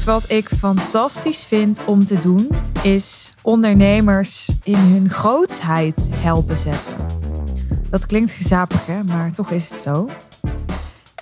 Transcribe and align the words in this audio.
Wat 0.00 0.30
ik 0.30 0.48
fantastisch 0.48 1.44
vind 1.44 1.84
om 1.84 2.04
te 2.04 2.18
doen, 2.18 2.48
is 2.82 3.34
ondernemers 3.42 4.50
in 4.62 4.74
hun 4.74 5.10
grootheid 5.10 6.10
helpen 6.14 6.56
zetten. 6.56 6.94
Dat 7.90 8.06
klinkt 8.06 8.30
gezapig, 8.30 8.86
hè? 8.86 9.02
maar 9.02 9.32
toch 9.32 9.50
is 9.50 9.70
het 9.70 9.80
zo. 9.80 10.08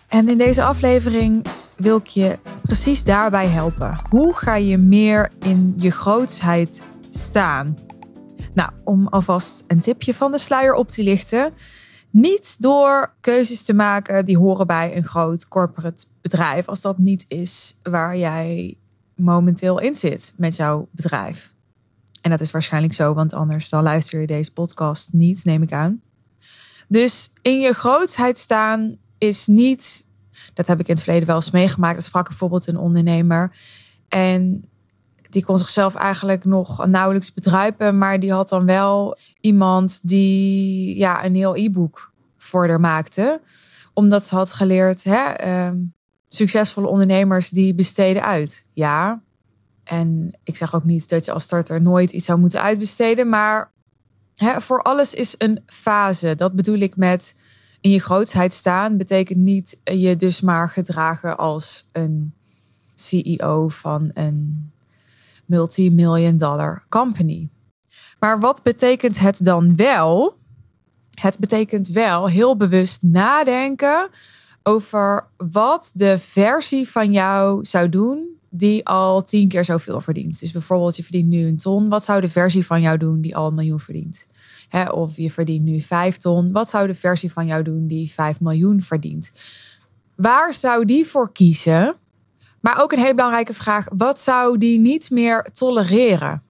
En 0.09 0.29
in 0.29 0.39
deze 0.39 0.63
aflevering 0.63 1.47
wil 1.77 1.97
ik 1.97 2.07
je 2.07 2.39
precies 2.63 3.05
daarbij 3.05 3.47
helpen. 3.47 4.01
Hoe 4.09 4.37
ga 4.37 4.55
je 4.55 4.77
meer 4.77 5.31
in 5.41 5.75
je 5.77 5.91
grootsheid 5.91 6.85
staan? 7.11 7.77
Nou, 8.55 8.71
om 8.85 9.09
alvast 9.09 9.65
een 9.67 9.81
tipje 9.81 10.15
van 10.15 10.33
de 10.33 10.39
sluier 10.39 10.75
op 10.75 10.89
te 10.89 11.03
lichten. 11.03 11.53
Niet 12.11 12.57
door 12.59 13.15
keuzes 13.21 13.63
te 13.63 13.75
maken 13.75 14.25
die 14.25 14.39
horen 14.39 14.67
bij 14.67 14.97
een 14.97 15.05
groot 15.05 15.49
corporate 15.49 16.05
bedrijf, 16.21 16.69
als 16.69 16.81
dat 16.81 16.99
niet 16.99 17.25
is 17.29 17.79
waar 17.83 18.17
jij 18.17 18.77
momenteel 19.15 19.81
in 19.81 19.95
zit 19.95 20.33
met 20.37 20.57
jouw 20.57 20.89
bedrijf. 20.91 21.53
En 22.21 22.31
dat 22.31 22.41
is 22.41 22.51
waarschijnlijk 22.51 22.95
zo, 22.95 23.15
want 23.15 23.33
anders 23.33 23.69
dan 23.69 23.83
luister 23.83 24.21
je 24.21 24.27
deze 24.27 24.53
podcast 24.53 25.13
niet, 25.13 25.45
neem 25.45 25.63
ik 25.63 25.73
aan. 25.73 26.01
Dus 26.89 27.31
in 27.43 27.61
je 27.61 27.73
grootsheid 27.73 28.39
staan 28.39 28.97
is 29.19 29.47
niet, 29.47 30.05
dat 30.55 30.67
heb 30.67 30.81
ik 30.81 30.89
in 30.89 30.95
het 30.95 31.03
verleden 31.03 31.27
wel 31.27 31.37
eens 31.37 31.51
meegemaakt. 31.51 31.97
Er 31.97 32.03
sprak 32.03 32.29
bijvoorbeeld 32.29 32.67
een 32.67 32.79
ondernemer 32.79 33.57
en 34.09 34.65
die 35.31 35.45
kon 35.45 35.59
zichzelf 35.59 35.95
eigenlijk 35.95 36.45
nog 36.45 36.87
nauwelijks 36.87 37.33
bedruipen, 37.33 37.99
maar 37.99 38.21
die 38.21 38.33
had 38.33 38.49
dan 38.49 38.67
wel 38.67 39.19
iemand 39.41 40.01
die 40.09 40.97
ja, 40.97 41.25
een 41.25 41.35
heel 41.35 41.57
e-book 41.57 42.10
voor 42.43 42.69
haar 42.69 42.81
maakte. 42.81 43.41
Omdat 43.93 44.25
ze 44.25 44.35
had 44.35 44.53
geleerd, 44.53 45.05
hè, 45.05 45.25
ehm, 45.25 45.77
succesvolle 46.29 46.89
ondernemers 46.89 47.49
die 47.49 47.75
besteden 47.75 48.25
uit. 48.25 48.65
Ja, 48.73 49.23
en 49.85 50.39
ik 50.45 50.57
zeg 50.57 50.75
ook 50.75 50.85
niet 50.85 51.09
dat 51.09 51.25
je 51.25 51.33
als 51.33 51.43
starter 51.43 51.83
nooit 51.83 52.13
iets 52.13 52.25
zou 52.25 52.39
moeten 52.39 52.63
uitbesteden, 52.63 53.29
maar 53.29 53.73
hè, 54.35 54.61
voor 54.61 54.83
alles 54.83 55.15
is 55.15 55.35
een 55.39 55.63
fase. 55.67 56.35
Dat 56.35 56.55
bedoel 56.55 56.79
ik 56.79 56.97
met 56.97 57.35
in 57.81 57.91
je 57.91 58.01
grootsheid 58.01 58.53
staan, 58.53 58.97
betekent 58.97 59.39
niet 59.39 59.81
je 59.85 60.17
dus 60.17 60.41
maar 60.41 60.69
gedragen 60.69 61.39
als 61.39 61.89
een 61.93 62.35
CEO 62.95 63.69
van 63.69 64.11
een 64.13 64.71
multi-million 65.47 66.37
dollar 66.37 66.85
company. 66.89 67.49
Maar 68.19 68.41
wat 68.41 68.63
betekent 68.63 69.19
het 69.19 69.45
dan 69.45 69.77
wel? 69.77 70.39
Het 71.21 71.39
betekent 71.39 71.89
wel 71.89 72.29
heel 72.29 72.57
bewust 72.57 73.03
nadenken 73.03 74.11
over 74.63 75.27
wat 75.37 75.91
de 75.95 76.19
versie 76.19 76.89
van 76.89 77.13
jou 77.13 77.65
zou 77.65 77.89
doen 77.89 78.39
die 78.51 78.87
al 78.87 79.23
tien 79.23 79.49
keer 79.49 79.65
zoveel 79.65 80.01
verdient. 80.01 80.41
Dus 80.41 80.53
bijvoorbeeld 80.53 80.97
je 80.97 81.03
verdient 81.03 81.29
nu 81.29 81.47
een 81.47 81.57
ton. 81.57 81.89
Wat 81.89 82.05
zou 82.05 82.21
de 82.21 82.29
versie 82.29 82.67
van 82.67 82.81
jou 82.81 82.97
doen 82.97 83.21
die 83.21 83.37
al 83.37 83.47
een 83.47 83.55
miljoen 83.55 83.81
verdient? 83.81 84.27
of 84.91 85.17
je 85.17 85.31
verdient 85.31 85.65
nu 85.65 85.81
vijf 85.81 86.17
ton. 86.17 86.53
Wat 86.53 86.71
zou 86.71 86.87
de 86.87 86.95
versie 86.95 87.33
van 87.33 87.47
jou 87.47 87.63
doen 87.63 87.87
die 87.87 88.13
vijf 88.13 88.41
miljoen 88.41 88.81
verdient? 88.81 89.31
Waar 90.15 90.55
zou 90.55 90.85
die 90.85 91.07
voor 91.07 91.33
kiezen? 91.33 91.97
Maar 92.61 92.83
ook 92.83 92.93
een 92.93 92.99
hele 92.99 93.15
belangrijke 93.15 93.55
vraag: 93.55 93.87
wat 93.97 94.21
zou 94.21 94.59
die 94.59 94.79
niet 94.79 95.11
meer 95.11 95.47
tolereren? 95.53 96.43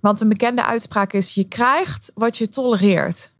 Want 0.00 0.20
een 0.20 0.28
bekende 0.28 0.64
uitspraak 0.64 1.12
is: 1.12 1.34
je 1.34 1.44
krijgt 1.44 2.12
wat 2.14 2.36
je 2.36 2.48
tolereert. 2.48 3.32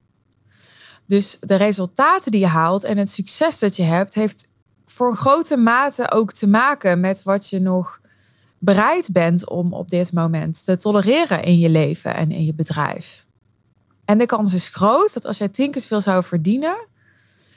Dus 1.09 1.37
de 1.41 1.55
resultaten 1.55 2.31
die 2.31 2.41
je 2.41 2.47
haalt 2.47 2.84
en 2.84 2.97
het 2.97 3.11
succes 3.11 3.59
dat 3.59 3.77
je 3.77 3.83
hebt, 3.83 4.14
heeft 4.14 4.48
voor 4.87 5.17
grote 5.17 5.56
mate 5.56 6.11
ook 6.11 6.33
te 6.33 6.48
maken 6.48 7.01
met 7.01 7.23
wat 7.23 7.48
je 7.48 7.61
nog 7.61 8.01
bereid 8.59 9.12
bent 9.12 9.48
om 9.48 9.73
op 9.73 9.89
dit 9.89 10.12
moment 10.12 10.64
te 10.64 10.77
tolereren 10.77 11.42
in 11.42 11.59
je 11.59 11.69
leven 11.69 12.14
en 12.14 12.31
in 12.31 12.45
je 12.45 12.55
bedrijf. 12.55 13.27
En 14.05 14.18
de 14.18 14.27
kans 14.27 14.55
is 14.55 14.68
groot 14.68 15.14
dat 15.14 15.27
als 15.27 15.39
jij 15.39 15.48
tien 15.48 15.70
keer 15.70 15.83
veel 15.83 16.01
zou 16.01 16.24
verdienen, 16.24 16.89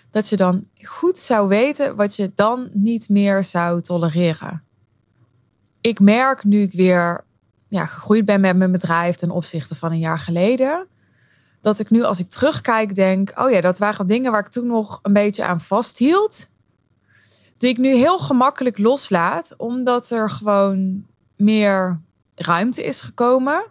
dat 0.10 0.30
je 0.30 0.36
dan 0.36 0.66
goed 0.82 1.20
zou 1.20 1.48
weten 1.48 1.96
wat 1.96 2.16
je 2.16 2.32
dan 2.36 2.70
niet 2.74 3.10
meer 3.10 3.44
zou 3.44 3.82
tolereren. 3.82 4.64
Ik 5.82 6.00
merk 6.00 6.44
nu 6.44 6.62
ik 6.62 6.72
weer 6.72 7.24
ja, 7.68 7.86
gegroeid 7.86 8.26
ben 8.26 8.42
met 8.42 8.58
mijn 8.58 8.72
bedrijf 8.72 9.16
ten 9.16 9.32
opzichte 9.32 9.76
van 9.76 9.92
een 9.92 10.00
jaar 10.00 10.20
geleden, 10.20 10.88
dat 11.62 11.80
ik 11.80 11.90
nu 11.90 12.04
als 12.04 12.20
ik 12.20 12.30
terugkijk 12.30 12.96
denk, 12.96 13.32
oh 13.36 13.52
ja, 13.52 13.62
dat 13.62 13.78
waren 13.78 14.08
dingen 14.08 14.32
waar 14.32 14.46
ik 14.46 14.52
toen 14.52 14.68
nog 14.68 15.00
een 15.02 15.14
beetje 15.14 15.46
aan 15.46 15.62
vasthield, 15.62 16.48
die 17.58 17.70
ik 17.70 17.78
nu 17.78 17.96
heel 17.96 18.20
gemakkelijk 18.20 18.78
loslaat, 18.78 19.54
omdat 19.58 20.10
er 20.10 20.30
gewoon 20.30 21.06
meer 21.36 22.02
ruimte 22.36 22.84
is 22.84 23.02
gekomen. 23.02 23.64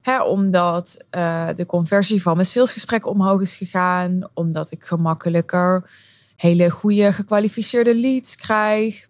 Hè, 0.00 0.22
omdat 0.22 1.04
uh, 1.16 1.48
de 1.56 1.66
conversie 1.66 2.22
van 2.22 2.34
mijn 2.34 2.46
salesgesprek 2.46 3.06
omhoog 3.06 3.40
is 3.40 3.54
gegaan. 3.54 4.28
Omdat 4.34 4.70
ik 4.70 4.84
gemakkelijker 4.84 5.90
hele 6.36 6.70
goede 6.70 7.12
gekwalificeerde 7.12 7.96
leads 7.96 8.36
krijg. 8.36 9.08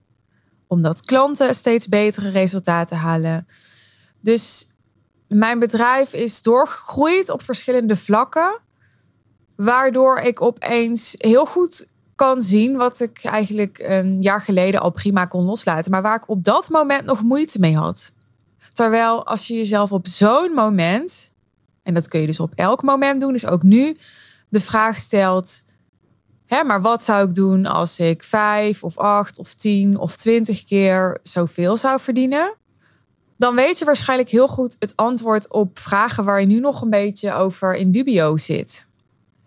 Omdat 0.67 1.03
klanten 1.03 1.55
steeds 1.55 1.89
betere 1.89 2.31
resultaten 2.31 2.97
halen. 2.97 3.47
Dus 4.21 4.69
mijn 5.35 5.59
bedrijf 5.59 6.13
is 6.13 6.43
doorgegroeid 6.43 7.31
op 7.31 7.43
verschillende 7.43 7.97
vlakken. 7.97 8.61
Waardoor 9.57 10.19
ik 10.19 10.43
opeens 10.43 11.15
heel 11.19 11.47
goed 11.47 11.87
kan 12.15 12.43
zien 12.43 12.77
wat 12.77 13.01
ik 13.01 13.25
eigenlijk 13.25 13.79
een 13.79 14.23
jaar 14.23 14.43
geleden 14.43 14.81
al 14.81 14.91
prima 14.91 15.25
kon 15.25 15.45
loslaten. 15.45 15.91
Maar 15.91 16.03
waar 16.03 16.17
ik 16.17 16.29
op 16.29 16.45
dat 16.45 16.69
moment 16.69 17.05
nog 17.05 17.23
moeite 17.23 17.59
mee 17.59 17.77
had. 17.77 18.13
Terwijl 18.73 19.27
als 19.27 19.47
je 19.47 19.55
jezelf 19.55 19.93
op 19.93 20.07
zo'n 20.07 20.53
moment, 20.55 21.33
en 21.83 21.95
dat 21.95 22.09
kun 22.09 22.21
je 22.21 22.27
dus 22.27 22.41
op 22.41 22.53
elk 22.55 22.83
moment 22.83 23.21
doen, 23.21 23.33
dus 23.33 23.47
ook 23.47 23.63
nu, 23.63 23.97
de 24.49 24.61
vraag 24.61 24.97
stelt: 24.97 25.63
hè, 26.47 26.65
maar 26.65 26.83
wat 26.83 27.03
zou 27.03 27.29
ik 27.29 27.35
doen 27.35 27.67
als 27.67 28.01
ik 28.01 28.23
vijf 28.23 28.85
of 28.85 28.99
acht 28.99 29.39
of 29.39 29.55
tien 29.55 29.99
of 29.99 30.17
twintig 30.17 30.65
keer 30.65 31.19
zoveel 31.23 31.77
zou 31.77 32.01
verdienen? 32.01 32.59
Dan 33.41 33.55
weet 33.55 33.79
je 33.79 33.85
waarschijnlijk 33.85 34.29
heel 34.29 34.49
goed 34.49 34.77
het 34.79 34.97
antwoord 34.97 35.53
op 35.53 35.79
vragen 35.79 36.25
waar 36.25 36.41
je 36.41 36.47
nu 36.47 36.61
nog 36.61 36.83
een 36.83 36.91
beetje 36.91 37.33
over 37.33 37.75
in 37.75 37.91
dubio 37.91 38.37
zit. 38.37 38.87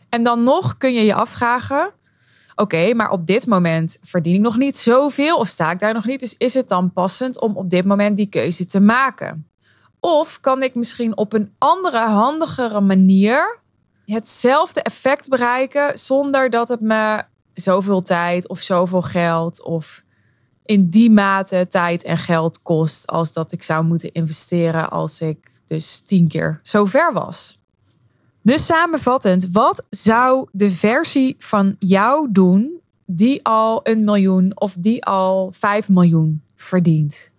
En 0.10 0.24
dan 0.24 0.44
nog 0.44 0.78
kun 0.78 0.94
je 0.94 1.04
je 1.04 1.14
afvragen: 1.14 1.94
Oké, 2.56 2.94
maar 2.94 3.10
op 3.10 3.28
dit 3.28 3.48
moment 3.48 3.98
verdien 4.02 4.36
ik 4.36 4.42
nog 4.42 4.58
niet 4.58 4.78
zoveel 4.78 5.38
of 5.38 5.48
sta 5.48 5.72
ik 5.72 5.80
daar 5.80 5.94
nog 5.94 6.06
niet. 6.06 6.20
Dus 6.20 6.36
is 6.38 6.54
het 6.54 6.68
dan 6.68 6.94
passend 6.94 7.40
om 7.40 7.58
op 7.58 7.70
dit 7.70 7.86
moment 7.86 8.18
die 8.18 8.30
keuze 8.30 8.66
te 8.66 8.80
maken? 8.80 9.50
Of 10.00 10.40
kan 10.40 10.64
ik 10.64 10.76
misschien 10.76 11.18
op 11.18 11.34
een 11.34 11.54
andere, 11.58 12.00
handigere 12.00 12.82
manier 12.82 13.60
hetzelfde 14.06 14.82
effect 14.82 15.30
bereiken 15.30 16.00
zonder 16.00 16.50
dat 16.50 16.70
het 16.70 16.82
me 16.82 17.24
zoveel 17.54 18.02
tijd 18.02 18.48
of 18.48 18.60
zoveel 18.60 19.02
geld 19.02 19.64
of 19.64 20.04
in 20.66 20.90
die 20.90 21.12
mate 21.12 21.68
tijd 21.70 22.04
en 22.04 22.18
geld 22.18 22.62
kost 22.62 23.08
als 23.08 23.34
dat 23.34 23.52
ik 23.52 23.64
zou 23.64 23.86
moeten 23.86 24.12
investeren 24.12 24.90
als 24.90 25.22
ik 25.22 25.38
dus 25.66 26.00
tien 26.00 26.28
keer 26.28 26.60
zo 26.64 26.86
ver 26.86 27.14
was? 27.14 27.62
Dus 28.42 28.66
samenvattend, 28.66 29.50
wat 29.52 29.88
zou 29.90 30.48
de 30.52 30.72
versie 30.72 31.36
van 31.38 31.76
jou 31.80 32.32
doen 32.32 32.82
die 33.06 33.46
al 33.46 33.80
een 33.84 34.04
miljoen 34.04 34.52
of 34.60 34.76
die 34.80 35.06
al 35.06 35.52
5 35.52 35.90
miljoen 35.90 36.44
verdient? 36.56 37.32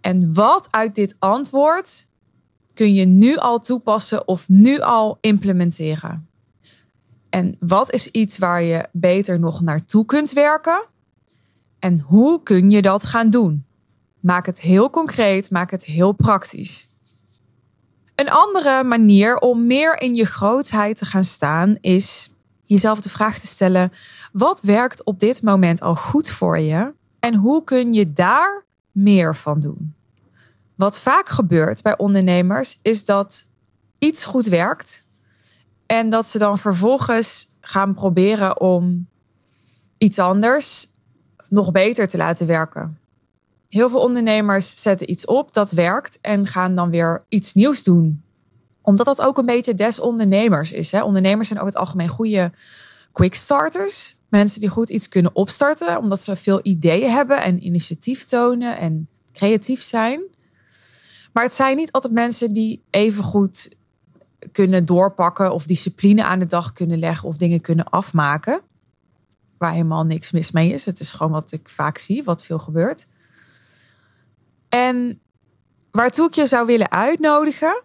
En 0.00 0.34
wat 0.34 0.68
uit 0.70 0.94
dit 0.94 1.16
antwoord 1.18 2.08
kun 2.74 2.94
je 2.94 3.04
nu 3.04 3.36
al 3.36 3.58
toepassen 3.58 4.28
of 4.28 4.48
nu 4.48 4.80
al 4.80 5.18
implementeren? 5.20 6.28
En 7.30 7.56
wat 7.60 7.92
is 7.92 8.06
iets 8.06 8.38
waar 8.38 8.62
je 8.62 8.88
beter 8.92 9.38
nog 9.38 9.60
naartoe 9.60 10.04
kunt 10.04 10.32
werken? 10.32 10.88
En 11.78 12.00
hoe 12.00 12.42
kun 12.42 12.70
je 12.70 12.82
dat 12.82 13.06
gaan 13.06 13.30
doen? 13.30 13.66
Maak 14.20 14.46
het 14.46 14.60
heel 14.60 14.90
concreet, 14.90 15.50
maak 15.50 15.70
het 15.70 15.84
heel 15.84 16.12
praktisch. 16.12 16.88
Een 18.14 18.30
andere 18.30 18.84
manier 18.84 19.36
om 19.36 19.66
meer 19.66 20.00
in 20.00 20.14
je 20.14 20.24
grootheid 20.24 20.96
te 20.96 21.04
gaan 21.04 21.24
staan 21.24 21.76
is 21.80 22.34
jezelf 22.64 23.00
de 23.00 23.10
vraag 23.10 23.38
te 23.38 23.46
stellen: 23.46 23.92
wat 24.32 24.60
werkt 24.60 25.04
op 25.04 25.20
dit 25.20 25.42
moment 25.42 25.80
al 25.80 25.94
goed 25.94 26.30
voor 26.30 26.58
je 26.58 26.94
en 27.20 27.34
hoe 27.34 27.64
kun 27.64 27.92
je 27.92 28.12
daar 28.12 28.64
meer 28.92 29.36
van 29.36 29.60
doen? 29.60 29.94
Wat 30.74 31.00
vaak 31.00 31.28
gebeurt 31.28 31.82
bij 31.82 31.98
ondernemers 31.98 32.78
is 32.82 33.04
dat 33.04 33.44
iets 33.98 34.24
goed 34.24 34.46
werkt 34.46 35.04
en 35.86 36.10
dat 36.10 36.26
ze 36.26 36.38
dan 36.38 36.58
vervolgens 36.58 37.50
gaan 37.60 37.94
proberen 37.94 38.60
om 38.60 39.08
iets 39.98 40.18
anders 40.18 40.87
nog 41.48 41.72
beter 41.72 42.08
te 42.08 42.16
laten 42.16 42.46
werken. 42.46 42.98
Heel 43.68 43.90
veel 43.90 44.00
ondernemers 44.00 44.82
zetten 44.82 45.10
iets 45.10 45.26
op 45.26 45.52
dat 45.52 45.70
werkt 45.70 46.18
en 46.20 46.46
gaan 46.46 46.74
dan 46.74 46.90
weer 46.90 47.24
iets 47.28 47.54
nieuws 47.54 47.82
doen. 47.82 48.22
Omdat 48.82 49.06
dat 49.06 49.22
ook 49.22 49.38
een 49.38 49.46
beetje 49.46 49.74
des 49.74 50.00
ondernemers 50.00 50.72
is. 50.72 50.92
Hè? 50.92 51.02
Ondernemers 51.02 51.48
zijn 51.48 51.60
over 51.60 51.72
het 51.72 51.80
algemeen 51.80 52.08
goede 52.08 52.52
quickstarters. 53.12 54.16
Mensen 54.28 54.60
die 54.60 54.68
goed 54.68 54.90
iets 54.90 55.08
kunnen 55.08 55.34
opstarten, 55.34 55.98
omdat 55.98 56.20
ze 56.20 56.36
veel 56.36 56.60
ideeën 56.62 57.10
hebben 57.10 57.42
en 57.42 57.64
initiatief 57.64 58.24
tonen 58.24 58.78
en 58.78 59.08
creatief 59.32 59.82
zijn. 59.82 60.20
Maar 61.32 61.44
het 61.44 61.52
zijn 61.52 61.76
niet 61.76 61.92
altijd 61.92 62.12
mensen 62.12 62.52
die 62.52 62.82
even 62.90 63.24
goed 63.24 63.76
kunnen 64.52 64.84
doorpakken 64.84 65.52
of 65.52 65.66
discipline 65.66 66.24
aan 66.24 66.38
de 66.38 66.46
dag 66.46 66.72
kunnen 66.72 66.98
leggen 66.98 67.28
of 67.28 67.36
dingen 67.36 67.60
kunnen 67.60 67.90
afmaken. 67.90 68.60
Waar 69.58 69.72
helemaal 69.72 70.04
niks 70.04 70.30
mis 70.30 70.50
mee 70.50 70.72
is. 70.72 70.84
Het 70.84 71.00
is 71.00 71.12
gewoon 71.12 71.32
wat 71.32 71.52
ik 71.52 71.68
vaak 71.68 71.98
zie, 71.98 72.24
wat 72.24 72.44
veel 72.44 72.58
gebeurt. 72.58 73.06
En 74.68 75.20
waartoe 75.90 76.26
ik 76.26 76.34
je 76.34 76.46
zou 76.46 76.66
willen 76.66 76.90
uitnodigen, 76.90 77.84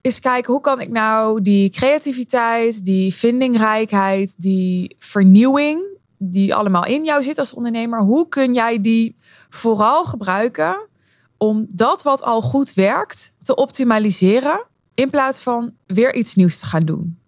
is 0.00 0.20
kijken 0.20 0.52
hoe 0.52 0.62
kan 0.62 0.80
ik 0.80 0.88
nou 0.88 1.42
die 1.42 1.70
creativiteit, 1.70 2.84
die 2.84 3.14
vindingrijkheid, 3.14 4.34
die 4.38 4.96
vernieuwing, 4.98 5.98
die 6.18 6.54
allemaal 6.54 6.84
in 6.84 7.04
jou 7.04 7.22
zit 7.22 7.38
als 7.38 7.54
ondernemer, 7.54 8.00
hoe 8.00 8.28
kun 8.28 8.54
jij 8.54 8.80
die 8.80 9.16
vooral 9.48 10.04
gebruiken 10.04 10.88
om 11.36 11.66
dat 11.70 12.02
wat 12.02 12.22
al 12.22 12.42
goed 12.42 12.74
werkt 12.74 13.32
te 13.38 13.54
optimaliseren 13.54 14.66
in 14.94 15.10
plaats 15.10 15.42
van 15.42 15.74
weer 15.86 16.14
iets 16.14 16.34
nieuws 16.34 16.58
te 16.58 16.66
gaan 16.66 16.84
doen. 16.84 17.18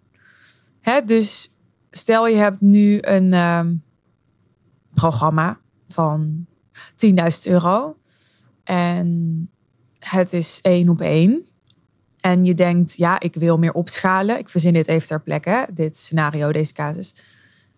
Dus 1.05 1.49
stel 1.95 2.27
je 2.27 2.37
hebt 2.37 2.61
nu 2.61 2.99
een 3.01 3.33
ehm, 3.33 3.75
programma 4.95 5.59
van 5.89 6.47
10.000 6.97 7.17
euro 7.45 7.97
en 8.65 9.51
het 9.99 10.33
is 10.33 10.61
één 10.63 10.89
op 10.89 11.01
één. 11.01 11.45
En 12.21 12.45
je 12.45 12.55
denkt, 12.55 12.97
ja, 12.97 13.21
ik 13.21 13.35
wil 13.35 13.59
meer 13.59 13.73
opschalen. 13.73 14.39
Ik 14.39 14.49
verzin 14.49 14.73
dit 14.73 14.89
even 14.89 15.09
ter 15.09 15.23
plekke, 15.23 15.69
dit 15.75 15.99
scenario, 15.99 16.53
deze 16.53 16.73
casus. 16.73 17.15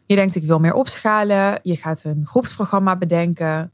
Je 0.07 0.15
denkt, 0.15 0.37
ik 0.37 0.45
wil 0.45 0.59
meer 0.59 0.75
opschalen. 0.75 1.61
Je 1.63 1.77
gaat 1.77 2.05
een 2.05 2.27
groepsprogramma 2.27 2.97
bedenken. 2.97 3.73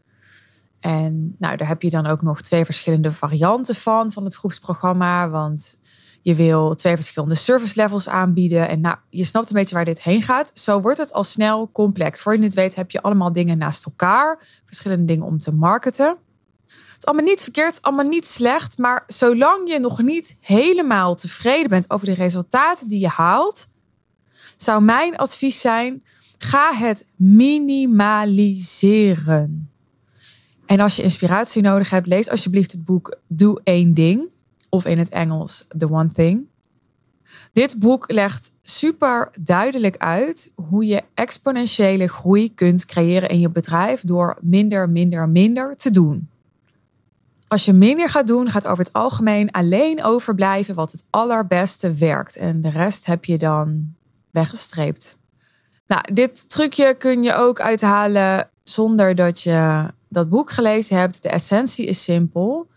En 0.81 1.35
nou, 1.39 1.57
daar 1.57 1.69
heb 1.69 1.83
je 1.83 1.91
dan 1.91 2.07
ook 2.07 2.23
nog 2.23 2.41
twee 2.41 2.65
verschillende 2.65 3.13
varianten 3.13 3.75
van, 3.75 4.13
van 4.13 4.25
het 4.25 4.35
groepsprogramma. 4.35 5.29
Want 5.31 5.79
je 6.23 6.35
wil 6.35 6.75
twee 6.75 6.95
verschillende 6.95 7.35
service 7.35 7.73
levels 7.77 8.09
aanbieden. 8.09 8.69
En 8.69 8.81
nou, 8.81 8.97
je 9.11 9.25
snapt 9.25 9.51
een 9.51 9.57
beetje 9.57 9.75
waar 9.75 9.85
dit 9.85 10.03
heen 10.03 10.23
gaat. 10.23 10.51
Zo 10.55 10.81
wordt 10.81 10.99
het 10.99 11.13
al 11.13 11.25
snel 11.25 11.71
complex. 11.73 12.21
Voor 12.21 12.37
je 12.37 12.43
het 12.43 12.55
weet 12.55 12.75
heb 12.75 12.91
je 12.91 13.03
allemaal 13.03 13.33
dingen 13.33 13.59
naast 13.59 13.85
elkaar. 13.85 14.39
Verschillende 14.67 15.05
dingen 15.05 15.27
om 15.27 15.39
te 15.39 15.55
marketen. 15.55 16.17
Het 16.67 16.99
is 16.99 17.05
allemaal 17.05 17.25
niet 17.25 17.43
verkeerd, 17.43 17.83
allemaal 17.83 18.09
niet 18.09 18.27
slecht. 18.27 18.79
Maar 18.79 19.05
zolang 19.07 19.69
je 19.69 19.79
nog 19.79 20.03
niet 20.03 20.37
helemaal 20.41 21.15
tevreden 21.15 21.69
bent 21.69 21.91
over 21.91 22.07
de 22.07 22.15
resultaten 22.15 22.89
die 22.89 23.01
je 23.01 23.09
haalt, 23.09 23.69
zou 24.57 24.83
mijn 24.83 25.17
advies 25.17 25.61
zijn: 25.61 26.05
ga 26.39 26.73
het 26.73 27.07
minimaliseren. 27.17 29.71
En 30.67 30.81
als 30.81 30.97
je 30.97 31.03
inspiratie 31.03 31.63
nodig 31.63 31.91
hebt, 31.91 32.07
lees 32.07 32.29
alsjeblieft 32.29 32.73
het 32.73 32.85
boek 32.85 33.17
Doe 33.27 33.61
één 33.65 33.95
ding. 33.95 34.31
Of 34.71 34.85
in 34.85 34.99
het 34.99 35.09
Engels 35.09 35.67
The 35.79 35.91
One 35.91 36.13
Thing. 36.13 36.49
Dit 37.53 37.79
boek 37.79 38.13
legt 38.13 38.53
super 38.63 39.31
duidelijk 39.41 39.97
uit 39.97 40.53
hoe 40.55 40.87
je 40.87 41.03
exponentiële 41.15 42.09
groei 42.09 42.55
kunt 42.55 42.87
creëren 42.87 43.29
in 43.29 43.41
je 43.41 43.51
bedrijf 43.51 44.01
door 44.01 44.37
minder, 44.41 44.89
minder, 44.89 45.29
minder 45.29 45.77
te 45.77 45.91
doen. 45.91 46.29
Als 47.47 47.65
je 47.65 47.73
minder 47.73 48.11
gaat 48.11 48.27
doen, 48.27 48.51
gaat 48.51 48.67
over 48.67 48.85
het 48.85 48.93
algemeen 48.93 49.51
alleen 49.51 50.05
overblijven 50.05 50.75
wat 50.75 50.93
het 50.93 51.05
allerbeste 51.11 51.95
werkt. 51.95 52.37
En 52.37 52.61
de 52.61 52.71
rest 52.71 53.07
heb 53.07 53.25
je 53.25 53.39
dan 53.39 53.95
weggestreept. 54.31 55.17
Nou, 55.87 56.03
dit 56.13 56.49
trucje 56.49 56.95
kun 56.99 57.23
je 57.23 57.35
ook 57.35 57.61
uithalen 57.61 58.51
zonder 58.63 59.15
dat 59.15 59.41
je 59.41 59.87
dat 60.09 60.29
boek 60.29 60.51
gelezen 60.51 60.97
hebt. 60.97 61.23
De 61.23 61.29
essentie 61.29 61.87
is 61.87 62.05
simpel. 62.05 62.69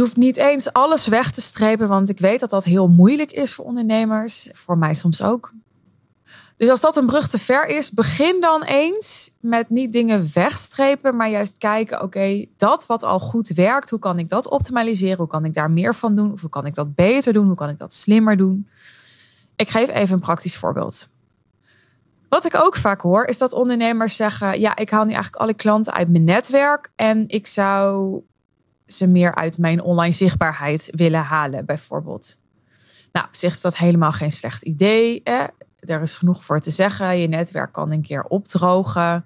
Je 0.00 0.06
hoeft 0.06 0.18
niet 0.18 0.36
eens 0.36 0.72
alles 0.72 1.06
weg 1.06 1.30
te 1.30 1.40
strepen, 1.40 1.88
want 1.88 2.08
ik 2.08 2.18
weet 2.18 2.40
dat 2.40 2.50
dat 2.50 2.64
heel 2.64 2.88
moeilijk 2.88 3.32
is 3.32 3.54
voor 3.54 3.64
ondernemers. 3.64 4.48
Voor 4.52 4.78
mij 4.78 4.94
soms 4.94 5.22
ook. 5.22 5.52
Dus 6.56 6.68
als 6.68 6.80
dat 6.80 6.96
een 6.96 7.06
brug 7.06 7.28
te 7.28 7.38
ver 7.38 7.66
is, 7.66 7.90
begin 7.90 8.40
dan 8.40 8.62
eens 8.62 9.34
met 9.40 9.70
niet 9.70 9.92
dingen 9.92 10.30
wegstrepen, 10.34 11.16
maar 11.16 11.28
juist 11.28 11.58
kijken: 11.58 12.02
oké, 12.02 12.46
dat 12.56 12.86
wat 12.86 13.02
al 13.02 13.20
goed 13.20 13.48
werkt, 13.48 13.90
hoe 13.90 13.98
kan 13.98 14.18
ik 14.18 14.28
dat 14.28 14.48
optimaliseren? 14.48 15.16
Hoe 15.16 15.26
kan 15.26 15.44
ik 15.44 15.54
daar 15.54 15.70
meer 15.70 15.94
van 15.94 16.14
doen? 16.14 16.32
Of 16.32 16.40
hoe 16.40 16.50
kan 16.50 16.66
ik 16.66 16.74
dat 16.74 16.94
beter 16.94 17.32
doen? 17.32 17.46
Hoe 17.46 17.56
kan 17.56 17.68
ik 17.68 17.78
dat 17.78 17.92
slimmer 17.92 18.36
doen? 18.36 18.68
Ik 19.56 19.68
geef 19.68 19.88
even 19.88 20.14
een 20.14 20.20
praktisch 20.20 20.56
voorbeeld. 20.56 21.08
Wat 22.28 22.44
ik 22.44 22.54
ook 22.54 22.76
vaak 22.76 23.00
hoor, 23.00 23.24
is 23.24 23.38
dat 23.38 23.52
ondernemers 23.52 24.16
zeggen: 24.16 24.60
Ja, 24.60 24.76
ik 24.76 24.90
haal 24.90 25.04
nu 25.04 25.12
eigenlijk 25.12 25.42
alle 25.42 25.54
klanten 25.54 25.92
uit 25.92 26.08
mijn 26.08 26.24
netwerk 26.24 26.92
en 26.96 27.28
ik 27.28 27.46
zou 27.46 28.22
ze 28.92 29.06
meer 29.06 29.34
uit 29.34 29.58
mijn 29.58 29.82
online 29.82 30.14
zichtbaarheid 30.14 30.88
willen 30.90 31.22
halen, 31.22 31.64
bijvoorbeeld. 31.64 32.36
Nou, 33.12 33.26
op 33.26 33.34
zich 33.34 33.52
is 33.52 33.60
dat 33.60 33.76
helemaal 33.76 34.12
geen 34.12 34.30
slecht 34.30 34.62
idee. 34.62 35.20
Hè? 35.24 35.44
Er 35.78 36.02
is 36.02 36.14
genoeg 36.14 36.44
voor 36.44 36.60
te 36.60 36.70
zeggen. 36.70 37.18
Je 37.18 37.28
netwerk 37.28 37.72
kan 37.72 37.92
een 37.92 38.02
keer 38.02 38.22
opdrogen. 38.22 39.24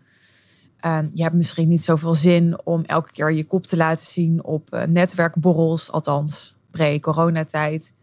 Ehm, 0.80 1.08
je 1.12 1.22
hebt 1.22 1.34
misschien 1.34 1.68
niet 1.68 1.82
zoveel 1.82 2.14
zin 2.14 2.58
om 2.64 2.84
elke 2.84 3.10
keer 3.12 3.32
je 3.32 3.44
kop 3.44 3.66
te 3.66 3.76
laten 3.76 4.06
zien 4.06 4.44
op 4.44 4.74
uh, 4.74 4.82
netwerkborrels, 4.82 5.92
althans 5.92 6.56
pre-coronatijd. 6.70 7.94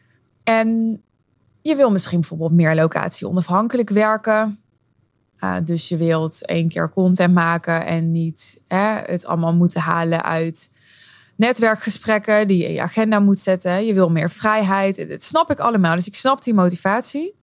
En 0.43 1.01
je 1.61 1.75
wil 1.75 1.91
misschien 1.91 2.19
bijvoorbeeld 2.19 2.51
meer 2.51 2.75
locatie 2.75 3.27
onafhankelijk 3.27 3.89
werken. 3.89 4.59
Uh, 5.39 5.55
dus 5.63 5.89
je 5.89 5.97
wilt 5.97 6.45
één 6.45 6.67
keer 6.67 6.89
content 6.89 7.33
maken 7.33 7.85
en 7.85 8.11
niet 8.11 8.61
hè, 8.67 8.99
het 9.05 9.25
allemaal 9.25 9.55
moeten 9.55 9.81
halen 9.81 10.23
uit 10.23 10.71
netwerkgesprekken 11.36 12.48
die 12.48 12.57
je 12.57 12.68
in 12.68 12.74
je 12.74 12.81
agenda 12.81 13.19
moet 13.19 13.39
zetten. 13.39 13.86
Je 13.86 13.94
wil 13.94 14.10
meer 14.10 14.30
vrijheid. 14.30 15.10
Dat 15.10 15.24
snap 15.24 15.51
ik 15.51 15.60
allemaal. 15.60 15.95
Dus 15.95 16.07
ik 16.07 16.16
snap 16.16 16.44
die 16.44 16.54
motivatie. 16.54 17.36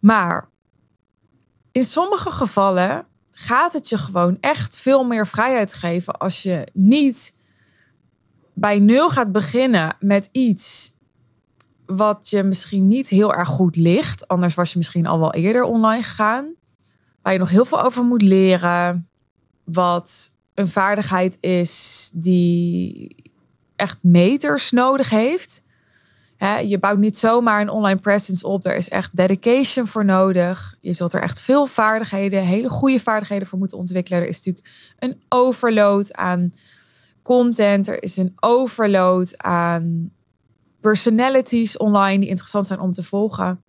Maar 0.00 0.48
in 1.72 1.84
sommige 1.84 2.30
gevallen 2.30 3.06
gaat 3.30 3.72
het 3.72 3.88
je 3.88 3.98
gewoon 3.98 4.38
echt 4.40 4.78
veel 4.78 5.04
meer 5.04 5.26
vrijheid 5.26 5.74
geven 5.74 6.18
als 6.18 6.42
je 6.42 6.66
niet 6.72 7.34
bij 8.54 8.78
nul 8.78 9.10
gaat 9.10 9.32
beginnen 9.32 9.96
met 10.00 10.28
iets 10.32 10.96
wat 11.86 12.28
je 12.30 12.42
misschien 12.42 12.88
niet 12.88 13.08
heel 13.08 13.34
erg 13.34 13.48
goed 13.48 13.76
ligt. 13.76 14.28
Anders 14.28 14.54
was 14.54 14.72
je 14.72 14.78
misschien 14.78 15.06
al 15.06 15.18
wel 15.18 15.32
eerder 15.32 15.62
online 15.62 16.02
gegaan. 16.02 16.54
Waar 17.22 17.32
je 17.32 17.38
nog 17.38 17.50
heel 17.50 17.64
veel 17.64 17.82
over 17.82 18.04
moet 18.04 18.22
leren. 18.22 19.08
Wat 19.64 20.32
een 20.58 20.68
vaardigheid 20.68 21.38
is 21.40 22.10
die 22.14 23.16
echt 23.76 23.98
meters 24.00 24.70
nodig 24.70 25.10
heeft. 25.10 25.62
je 26.66 26.78
bouwt 26.78 26.98
niet 26.98 27.18
zomaar 27.18 27.60
een 27.60 27.68
online 27.68 28.00
presence 28.00 28.46
op. 28.46 28.64
Er 28.64 28.76
is 28.76 28.88
echt 28.88 29.16
dedication 29.16 29.86
voor 29.86 30.04
nodig. 30.04 30.76
Je 30.80 30.92
zult 30.92 31.12
er 31.12 31.22
echt 31.22 31.40
veel 31.40 31.66
vaardigheden, 31.66 32.44
hele 32.44 32.68
goede 32.68 33.00
vaardigheden 33.00 33.46
voor 33.46 33.58
moeten 33.58 33.78
ontwikkelen. 33.78 34.20
Er 34.20 34.28
is 34.28 34.36
natuurlijk 34.36 34.94
een 34.98 35.22
overload 35.28 36.12
aan 36.12 36.52
content. 37.22 37.88
Er 37.88 38.02
is 38.02 38.16
een 38.16 38.32
overload 38.40 39.38
aan 39.38 40.12
personalities 40.80 41.76
online 41.76 42.18
die 42.18 42.28
interessant 42.28 42.66
zijn 42.66 42.80
om 42.80 42.92
te 42.92 43.02
volgen. 43.02 43.62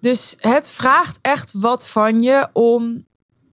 Dus 0.00 0.36
het 0.38 0.70
vraagt 0.70 1.18
echt 1.22 1.52
wat 1.52 1.88
van 1.88 2.20
je 2.20 2.48
om 2.52 3.06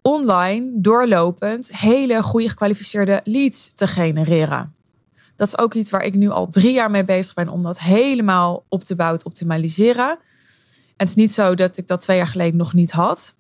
online 0.03 0.71
doorlopend 0.75 1.77
hele 1.77 2.23
goede 2.23 2.49
gekwalificeerde 2.49 3.21
leads 3.23 3.71
te 3.73 3.87
genereren. 3.87 4.75
Dat 5.35 5.47
is 5.47 5.57
ook 5.57 5.73
iets 5.73 5.91
waar 5.91 6.03
ik 6.03 6.13
nu 6.13 6.29
al 6.29 6.47
drie 6.47 6.73
jaar 6.73 6.91
mee 6.91 7.03
bezig 7.03 7.33
ben 7.33 7.49
om 7.49 7.61
dat 7.61 7.79
helemaal 7.79 8.65
op 8.69 8.83
te 8.83 8.95
bouwen, 8.95 9.19
te 9.19 9.25
optimaliseren. 9.25 10.09
En 10.09 10.17
het 10.97 11.07
is 11.07 11.15
niet 11.15 11.33
zo 11.33 11.55
dat 11.55 11.77
ik 11.77 11.87
dat 11.87 12.01
twee 12.01 12.17
jaar 12.17 12.27
geleden 12.27 12.57
nog 12.57 12.73
niet 12.73 12.91
had. 12.91 13.35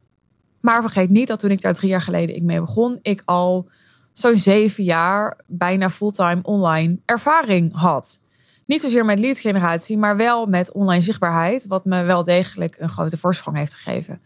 Maar 0.61 0.81
vergeet 0.81 1.09
niet 1.09 1.27
dat 1.27 1.39
toen 1.39 1.51
ik 1.51 1.61
daar 1.61 1.73
drie 1.73 1.89
jaar 1.89 2.01
geleden 2.01 2.45
mee 2.45 2.59
begon, 2.59 2.99
ik 3.01 3.21
al 3.25 3.69
zo'n 4.11 4.37
zeven 4.37 4.83
jaar 4.83 5.39
bijna 5.47 5.89
fulltime 5.89 6.39
online 6.43 6.97
ervaring 7.05 7.73
had. 7.75 8.19
Niet 8.65 8.81
zozeer 8.81 9.05
met 9.05 9.19
lead 9.19 9.39
generatie, 9.39 9.97
maar 9.97 10.17
wel 10.17 10.45
met 10.45 10.71
online 10.71 11.01
zichtbaarheid, 11.01 11.67
wat 11.67 11.85
me 11.85 12.03
wel 12.03 12.23
degelijk 12.23 12.75
een 12.79 12.89
grote 12.89 13.17
voorsprong 13.17 13.57
heeft 13.57 13.75
gegeven. 13.75 14.21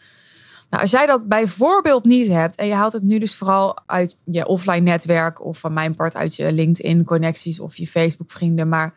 Nou, 0.70 0.82
als 0.82 0.92
jij 0.92 1.06
dat 1.06 1.28
bijvoorbeeld 1.28 2.06
niet 2.06 2.28
hebt 2.28 2.56
en 2.56 2.68
je 2.68 2.74
haalt 2.74 2.94
het 2.94 3.04
nu 3.04 3.20
dus 3.20 3.36
vooral 3.36 3.78
uit 3.86 4.16
je 4.24 4.48
offline 4.48 4.80
netwerk 4.80 5.46
of 5.46 5.60
van 5.60 5.74
mijn 5.74 5.96
part 5.96 6.16
uit 6.16 6.36
je 6.36 6.52
LinkedIn 6.52 7.06
connecties 7.06 7.60
of 7.60 7.76
je 7.76 7.88
Facebook 7.88 8.32
vrienden, 8.32 8.70
maar 8.70 8.94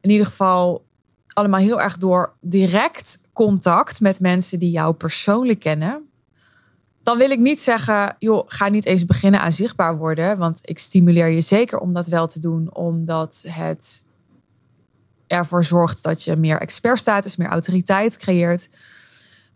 in 0.00 0.10
ieder 0.10 0.26
geval 0.26 0.86
allemaal 1.28 1.60
heel 1.60 1.80
erg 1.80 1.96
door 1.96 2.36
direct 2.40 3.20
contact 3.32 4.00
met 4.00 4.20
mensen 4.20 4.58
die 4.58 4.70
jou 4.70 4.94
persoonlijk 4.94 5.60
kennen. 5.60 6.08
Dan 7.02 7.18
wil 7.18 7.30
ik 7.30 7.38
niet 7.38 7.60
zeggen, 7.60 8.16
joh, 8.18 8.44
ga 8.46 8.68
niet 8.68 8.86
eens 8.86 9.04
beginnen 9.04 9.40
aan 9.40 9.52
zichtbaar 9.52 9.96
worden, 9.96 10.38
want 10.38 10.60
ik 10.62 10.78
stimuleer 10.78 11.28
je 11.28 11.40
zeker 11.40 11.78
om 11.78 11.92
dat 11.92 12.06
wel 12.06 12.26
te 12.26 12.40
doen, 12.40 12.74
omdat 12.74 13.44
het 13.48 14.04
ervoor 15.26 15.64
zorgt 15.64 16.02
dat 16.02 16.24
je 16.24 16.36
meer 16.36 16.60
expertstatus, 16.60 17.36
meer 17.36 17.48
autoriteit 17.48 18.16
creëert. 18.16 18.68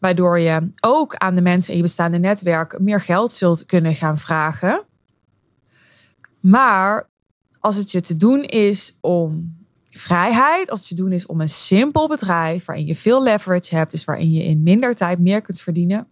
Waardoor 0.03 0.39
je 0.39 0.71
ook 0.81 1.17
aan 1.17 1.35
de 1.35 1.43
mensen 1.43 1.71
in 1.71 1.77
je 1.77 1.83
bestaande 1.83 2.19
netwerk 2.19 2.79
meer 2.81 3.01
geld 3.01 3.33
zult 3.33 3.67
kunnen 3.67 3.95
gaan 3.95 4.19
vragen. 4.19 4.85
Maar 6.41 7.09
als 7.61 7.77
het 7.77 7.91
je 7.91 8.01
te 8.01 8.17
doen 8.17 8.43
is 8.43 8.99
om 9.01 9.57
vrijheid, 9.91 10.71
als 10.71 10.79
het 10.79 10.89
je 10.89 10.95
doen 10.95 11.13
is 11.13 11.27
om 11.27 11.41
een 11.41 11.49
simpel 11.49 12.09
bedrijf 12.09 12.65
waarin 12.65 12.87
je 12.87 12.95
veel 12.95 13.23
leverage 13.23 13.77
hebt, 13.77 13.91
dus 13.91 14.05
waarin 14.05 14.33
je 14.33 14.45
in 14.45 14.63
minder 14.63 14.95
tijd 14.95 15.19
meer 15.19 15.43
kunt 15.43 15.61
verdienen, 15.61 16.09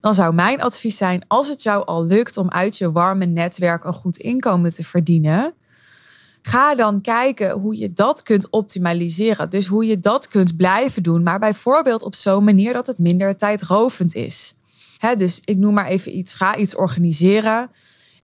dan 0.00 0.14
zou 0.14 0.34
mijn 0.34 0.60
advies 0.62 0.96
zijn: 0.96 1.24
als 1.26 1.48
het 1.48 1.62
jou 1.62 1.84
al 1.84 2.04
lukt 2.04 2.36
om 2.36 2.50
uit 2.50 2.78
je 2.78 2.92
warme 2.92 3.26
netwerk 3.26 3.84
een 3.84 3.92
goed 3.92 4.16
inkomen 4.16 4.74
te 4.74 4.84
verdienen, 4.84 5.54
ga 6.46 6.74
dan 6.74 7.00
kijken 7.00 7.50
hoe 7.50 7.78
je 7.78 7.92
dat 7.92 8.22
kunt 8.22 8.50
optimaliseren. 8.50 9.50
Dus 9.50 9.66
hoe 9.66 9.86
je 9.86 9.98
dat 9.98 10.28
kunt 10.28 10.56
blijven 10.56 11.02
doen, 11.02 11.22
maar 11.22 11.38
bijvoorbeeld 11.38 12.02
op 12.02 12.14
zo'n 12.14 12.44
manier 12.44 12.72
dat 12.72 12.86
het 12.86 12.98
minder 12.98 13.36
tijdrovend 13.36 14.14
is. 14.14 14.54
dus 15.16 15.40
ik 15.44 15.56
noem 15.56 15.74
maar 15.74 15.86
even 15.86 16.16
iets: 16.16 16.34
ga 16.34 16.56
iets 16.56 16.76
organiseren. 16.76 17.70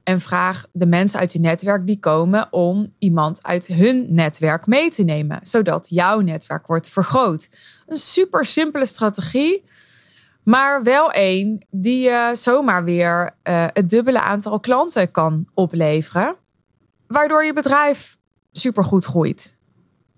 En 0.05 0.21
vraag 0.21 0.67
de 0.73 0.87
mensen 0.87 1.21
uit 1.21 1.33
je 1.33 1.39
netwerk 1.39 1.87
die 1.87 1.99
komen 1.99 2.53
om 2.53 2.93
iemand 2.99 3.43
uit 3.43 3.67
hun 3.67 4.07
netwerk 4.09 4.67
mee 4.67 4.91
te 4.91 5.03
nemen, 5.03 5.39
zodat 5.43 5.87
jouw 5.91 6.21
netwerk 6.21 6.67
wordt 6.67 6.89
vergroot. 6.89 7.49
Een 7.87 7.97
super 7.97 8.45
simpele 8.45 8.87
strategie, 8.87 9.65
maar 10.45 10.83
wel 10.83 11.11
één 11.13 11.67
die 11.71 12.01
je 12.01 12.31
zomaar 12.35 12.85
weer 12.85 13.35
uh, 13.49 13.67
het 13.73 13.89
dubbele 13.89 14.21
aantal 14.21 14.61
klanten 14.61 15.11
kan 15.11 15.47
opleveren, 15.55 16.37
waardoor 17.13 17.45
je 17.45 17.53
bedrijf 17.53 18.17
supergoed 18.53 19.05
groeit. 19.05 19.57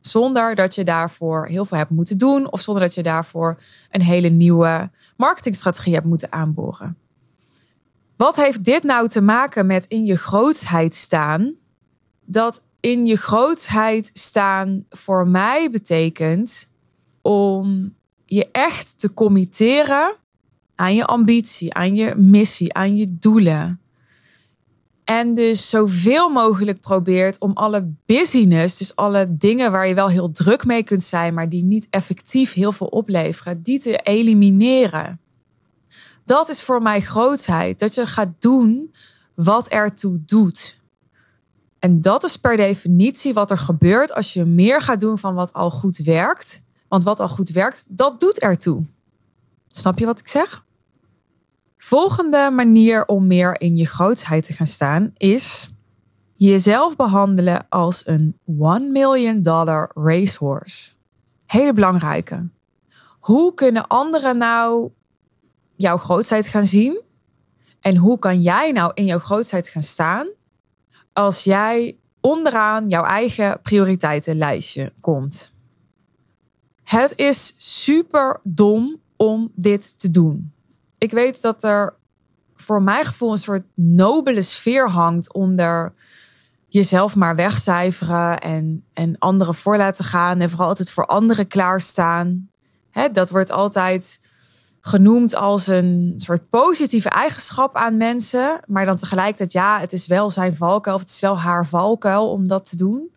Zonder 0.01 0.55
dat 0.55 0.75
je 0.75 0.85
daarvoor 0.85 1.47
heel 1.47 1.65
veel 1.65 1.79
hebt 1.79 1.91
moeten 1.91 2.19
doen 2.19 2.53
of 2.53 2.61
zonder 2.61 2.83
dat 2.83 2.95
je 2.95 3.03
daarvoor 3.03 3.59
een 3.91 4.03
hele 4.03 4.29
nieuwe 4.29 4.91
marketingstrategie 5.17 5.95
hebt 5.95 6.07
moeten 6.07 6.33
aanboren. 6.33 6.99
Wat 8.17 8.37
heeft 8.37 8.65
dit 8.65 8.83
nou 8.83 9.09
te 9.09 9.21
maken 9.21 9.67
met 9.67 9.85
in 9.85 10.05
je 10.05 10.17
grootsheid 10.17 10.95
staan? 10.95 11.55
Dat 12.25 12.65
in 12.81 13.07
je 13.07 13.17
grootsheid 13.17 14.11
staan 14.13 14.85
voor 14.91 15.29
mij 15.29 15.71
betekent 15.71 16.69
om 17.23 17.95
je 18.25 18.51
echt 18.51 18.99
te 18.99 19.13
committeren 19.13 20.17
aan 20.75 20.95
je 20.95 21.05
ambitie, 21.05 21.75
aan 21.75 21.95
je 21.95 22.15
missie, 22.17 22.75
aan 22.75 22.97
je 22.97 23.19
doelen. 23.19 23.81
En 25.04 25.34
dus 25.34 25.68
zoveel 25.68 26.28
mogelijk 26.28 26.80
probeert 26.80 27.38
om 27.38 27.52
alle 27.52 27.92
busyness, 28.06 28.76
dus 28.76 28.96
alle 28.96 29.37
dingen 29.37 29.70
waar 29.73 29.88
je 29.88 29.94
wel 29.94 30.08
heel 30.08 30.32
druk 30.32 30.64
mee 30.64 30.82
kunt 30.82 31.02
zijn, 31.02 31.34
maar 31.34 31.49
die 31.49 31.64
niet 31.64 31.87
effectief 31.90 32.52
heel 32.52 32.73
veel 32.73 32.87
opleveren, 32.87 33.62
die 33.62 33.78
te 33.78 33.96
elimineren. 33.96 35.20
Dat 36.25 36.49
is 36.49 36.62
voor 36.62 36.82
mij 36.82 37.00
grootheid. 37.00 37.78
Dat 37.78 37.94
je 37.94 38.06
gaat 38.06 38.28
doen 38.38 38.94
wat 39.34 39.68
ertoe 39.68 40.25
doet. 40.25 40.78
En 41.78 42.00
dat 42.00 42.25
is 42.25 42.37
per 42.37 42.56
definitie 42.56 43.34
wat 43.34 43.50
er 43.50 43.58
gebeurt 43.58 44.14
als 44.14 44.32
je 44.32 44.44
meer 44.44 44.82
gaat 44.82 45.00
doen 45.00 45.18
van 45.18 45.34
wat 45.34 45.52
al 45.52 45.70
goed 45.70 45.96
werkt. 45.96 46.62
Want 46.88 47.04
wat 47.04 47.20
al 47.20 47.28
goed 47.28 47.50
werkt, 47.50 47.84
dat 47.88 48.20
doet 48.20 48.38
ertoe. 48.38 48.84
Snap 49.68 49.99
je 49.99 50.06
wat 50.06 50.20
ik 50.20 50.28
zeg? 50.28 50.64
Volgende 51.85 52.50
manier 52.53 53.07
om 53.07 53.26
meer 53.26 53.61
in 53.61 53.76
je 53.76 53.87
grootheid 53.87 54.45
te 54.45 54.53
gaan 54.53 54.67
staan 54.67 55.12
is 55.17 55.71
jezelf 56.37 56.97
behandelen 56.97 57.67
als 57.69 58.07
een 58.07 58.38
1 58.61 58.93
million 58.93 59.43
dollar 59.43 59.91
racehorse. 59.95 60.93
Hele 61.47 61.73
belangrijke. 61.73 62.49
Hoe 63.21 63.55
kunnen 63.55 63.87
anderen 63.87 64.38
nou 64.38 64.91
jouw 65.76 65.97
grootheid 65.97 66.49
gaan 66.49 66.67
zien? 66.67 67.03
En 67.81 67.97
hoe 67.97 68.19
kan 68.19 68.41
jij 68.41 68.73
nou 68.73 68.91
in 68.95 69.05
jouw 69.05 69.19
grootheid 69.19 69.69
gaan 69.69 69.83
staan 69.83 70.29
als 71.12 71.45
jij 71.45 71.97
onderaan 72.21 72.88
jouw 72.88 73.05
eigen 73.05 73.61
prioriteitenlijstje 73.62 74.93
komt? 75.00 75.53
Het 76.83 77.12
is 77.17 77.55
super 77.57 78.41
dom 78.43 79.00
om 79.17 79.50
dit 79.55 80.00
te 80.00 80.11
doen. 80.11 80.53
Ik 81.04 81.11
weet 81.11 81.42
dat 81.42 81.64
er 81.64 81.94
voor 82.54 82.82
mijn 82.82 83.04
gevoel 83.04 83.32
een 83.32 83.38
soort 83.38 83.66
nobele 83.75 84.42
sfeer 84.42 84.90
hangt 84.90 85.32
onder 85.32 85.94
jezelf 86.68 87.16
maar 87.16 87.37
wegcijferen 87.37 88.38
en, 88.38 88.84
en 88.92 89.18
anderen 89.18 89.54
voor 89.54 89.76
laten 89.76 90.04
gaan 90.04 90.40
en 90.40 90.50
vooral 90.50 90.68
altijd 90.68 90.90
voor 90.90 91.06
anderen 91.06 91.46
klaarstaan. 91.46 92.49
He, 92.90 93.11
dat 93.11 93.30
wordt 93.30 93.50
altijd 93.50 94.20
genoemd 94.80 95.34
als 95.34 95.66
een 95.66 96.14
soort 96.16 96.49
positieve 96.49 97.08
eigenschap 97.08 97.76
aan 97.76 97.96
mensen. 97.96 98.61
Maar 98.66 98.84
dan 98.84 98.96
tegelijkertijd, 98.96 99.52
ja, 99.52 99.80
het 99.80 99.92
is 99.92 100.06
wel 100.06 100.30
zijn 100.30 100.56
valkuil 100.56 100.94
of 100.94 101.00
het 101.00 101.11
is 101.11 101.20
wel 101.20 101.38
haar 101.38 101.66
valkuil 101.66 102.30
om 102.30 102.49
dat 102.49 102.68
te 102.68 102.76
doen. 102.76 103.12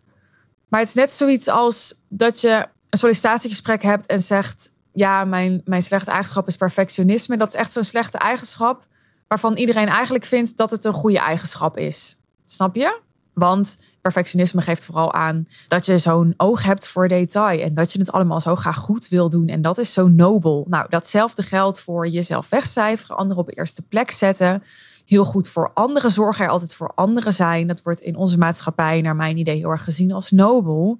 Maar 0.68 0.80
het 0.80 0.88
is 0.88 0.94
net 0.94 1.12
zoiets 1.12 1.48
als 1.48 2.00
dat 2.08 2.40
je 2.40 2.66
een 2.90 2.98
sollicitatiegesprek 2.98 3.82
hebt 3.82 4.06
en 4.06 4.18
zegt: 4.18 4.70
Ja, 4.98 5.24
mijn, 5.24 5.62
mijn 5.64 5.82
slechte 5.82 6.10
eigenschap 6.10 6.46
is 6.46 6.56
perfectionisme. 6.56 7.36
Dat 7.36 7.48
is 7.48 7.54
echt 7.54 7.72
zo'n 7.72 7.84
slechte 7.84 8.18
eigenschap 8.18 8.86
waarvan 9.28 9.56
iedereen 9.56 9.88
eigenlijk 9.88 10.24
vindt 10.24 10.56
dat 10.56 10.70
het 10.70 10.84
een 10.84 10.92
goede 10.92 11.18
eigenschap 11.18 11.76
is. 11.76 12.18
Snap 12.44 12.74
je? 12.74 13.00
Want 13.32 13.78
perfectionisme 14.00 14.62
geeft 14.62 14.84
vooral 14.84 15.12
aan 15.12 15.46
dat 15.68 15.86
je 15.86 15.98
zo'n 15.98 16.34
oog 16.36 16.62
hebt 16.62 16.88
voor 16.88 17.08
detail 17.08 17.60
en 17.60 17.74
dat 17.74 17.92
je 17.92 17.98
het 17.98 18.12
allemaal 18.12 18.40
zo 18.40 18.56
graag 18.56 18.76
goed 18.76 19.08
wil 19.08 19.28
doen. 19.28 19.46
En 19.46 19.62
dat 19.62 19.78
is 19.78 19.92
zo 19.92 20.08
nobel. 20.08 20.66
Nou, 20.68 20.86
datzelfde 20.88 21.42
geldt 21.42 21.80
voor 21.80 22.08
jezelf 22.08 22.48
wegcijferen, 22.48 23.16
anderen 23.16 23.42
op 23.42 23.48
de 23.48 23.56
eerste 23.56 23.82
plek 23.82 24.10
zetten. 24.10 24.62
Heel 25.06 25.24
goed 25.24 25.48
voor 25.48 25.70
anderen 25.74 26.10
zorgen, 26.10 26.44
er 26.44 26.50
altijd 26.50 26.74
voor 26.74 26.92
anderen 26.94 27.32
zijn. 27.32 27.66
Dat 27.66 27.82
wordt 27.82 28.00
in 28.00 28.16
onze 28.16 28.38
maatschappij, 28.38 29.00
naar 29.00 29.16
mijn 29.16 29.36
idee, 29.36 29.56
heel 29.56 29.70
erg 29.70 29.84
gezien 29.84 30.12
als 30.12 30.30
nobel. 30.30 30.98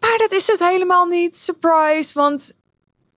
Maar 0.00 0.16
dat 0.18 0.32
is 0.32 0.46
het 0.46 0.58
helemaal 0.58 1.06
niet. 1.06 1.36
Surprise, 1.36 2.12
want 2.14 2.54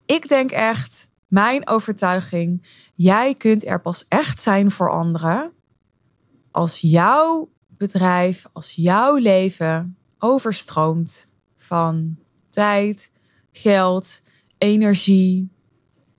ik 0.08 0.28
denk 0.30 0.52
echt, 0.52 1.10
mijn 1.28 1.68
overtuiging, 1.68 2.66
jij 2.94 3.36
kunt 3.36 3.66
er 3.66 3.82
pas 3.82 4.06
echt 4.08 4.42
zijn 4.42 4.72
voor 4.72 4.92
anderen 4.92 5.52
als 6.52 6.80
jouw 6.82 7.50
bedrijf, 7.68 8.46
als 8.54 8.74
jouw 8.76 9.16
leven 9.16 9.98
overstroomt 10.20 11.28
van 11.56 12.18
tijd, 12.50 13.12
geld, 13.52 14.22
energie. 14.58 15.50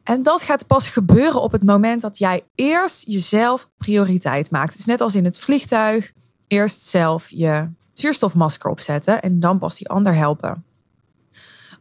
En 0.02 0.22
dat 0.22 0.42
gaat 0.42 0.66
pas 0.66 0.88
gebeuren 0.88 1.42
op 1.42 1.52
het 1.52 1.62
moment 1.64 2.02
dat 2.02 2.18
jij 2.18 2.42
eerst 2.54 3.04
jezelf 3.06 3.70
prioriteit 3.76 4.50
maakt. 4.50 4.70
Het 4.70 4.78
is 4.78 4.86
net 4.86 5.00
als 5.00 5.14
in 5.14 5.24
het 5.24 5.38
vliegtuig. 5.38 6.12
Eerst 6.46 6.80
zelf 6.80 7.30
je 7.30 7.70
zuurstofmasker 7.92 8.70
opzetten 8.70 9.22
en 9.22 9.40
dan 9.40 9.58
pas 9.58 9.76
die 9.76 9.88
ander 9.88 10.14
helpen. 10.14 10.64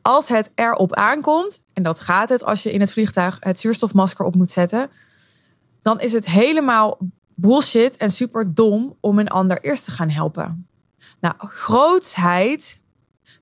Als 0.07 0.29
het 0.29 0.51
erop 0.55 0.93
aankomt, 0.93 1.61
en 1.73 1.83
dat 1.83 1.99
gaat 1.99 2.29
het 2.29 2.43
als 2.43 2.63
je 2.63 2.71
in 2.71 2.79
het 2.79 2.91
vliegtuig 2.91 3.37
het 3.39 3.59
zuurstofmasker 3.59 4.25
op 4.25 4.35
moet 4.35 4.51
zetten, 4.51 4.89
dan 5.81 5.99
is 5.99 6.13
het 6.13 6.25
helemaal 6.25 6.97
bullshit 7.35 7.97
en 7.97 8.09
super 8.09 8.53
dom 8.53 8.97
om 8.99 9.19
een 9.19 9.27
ander 9.27 9.63
eerst 9.63 9.85
te 9.85 9.91
gaan 9.91 10.09
helpen. 10.09 10.67
Nou, 11.19 11.35
grootsheid, 11.37 12.81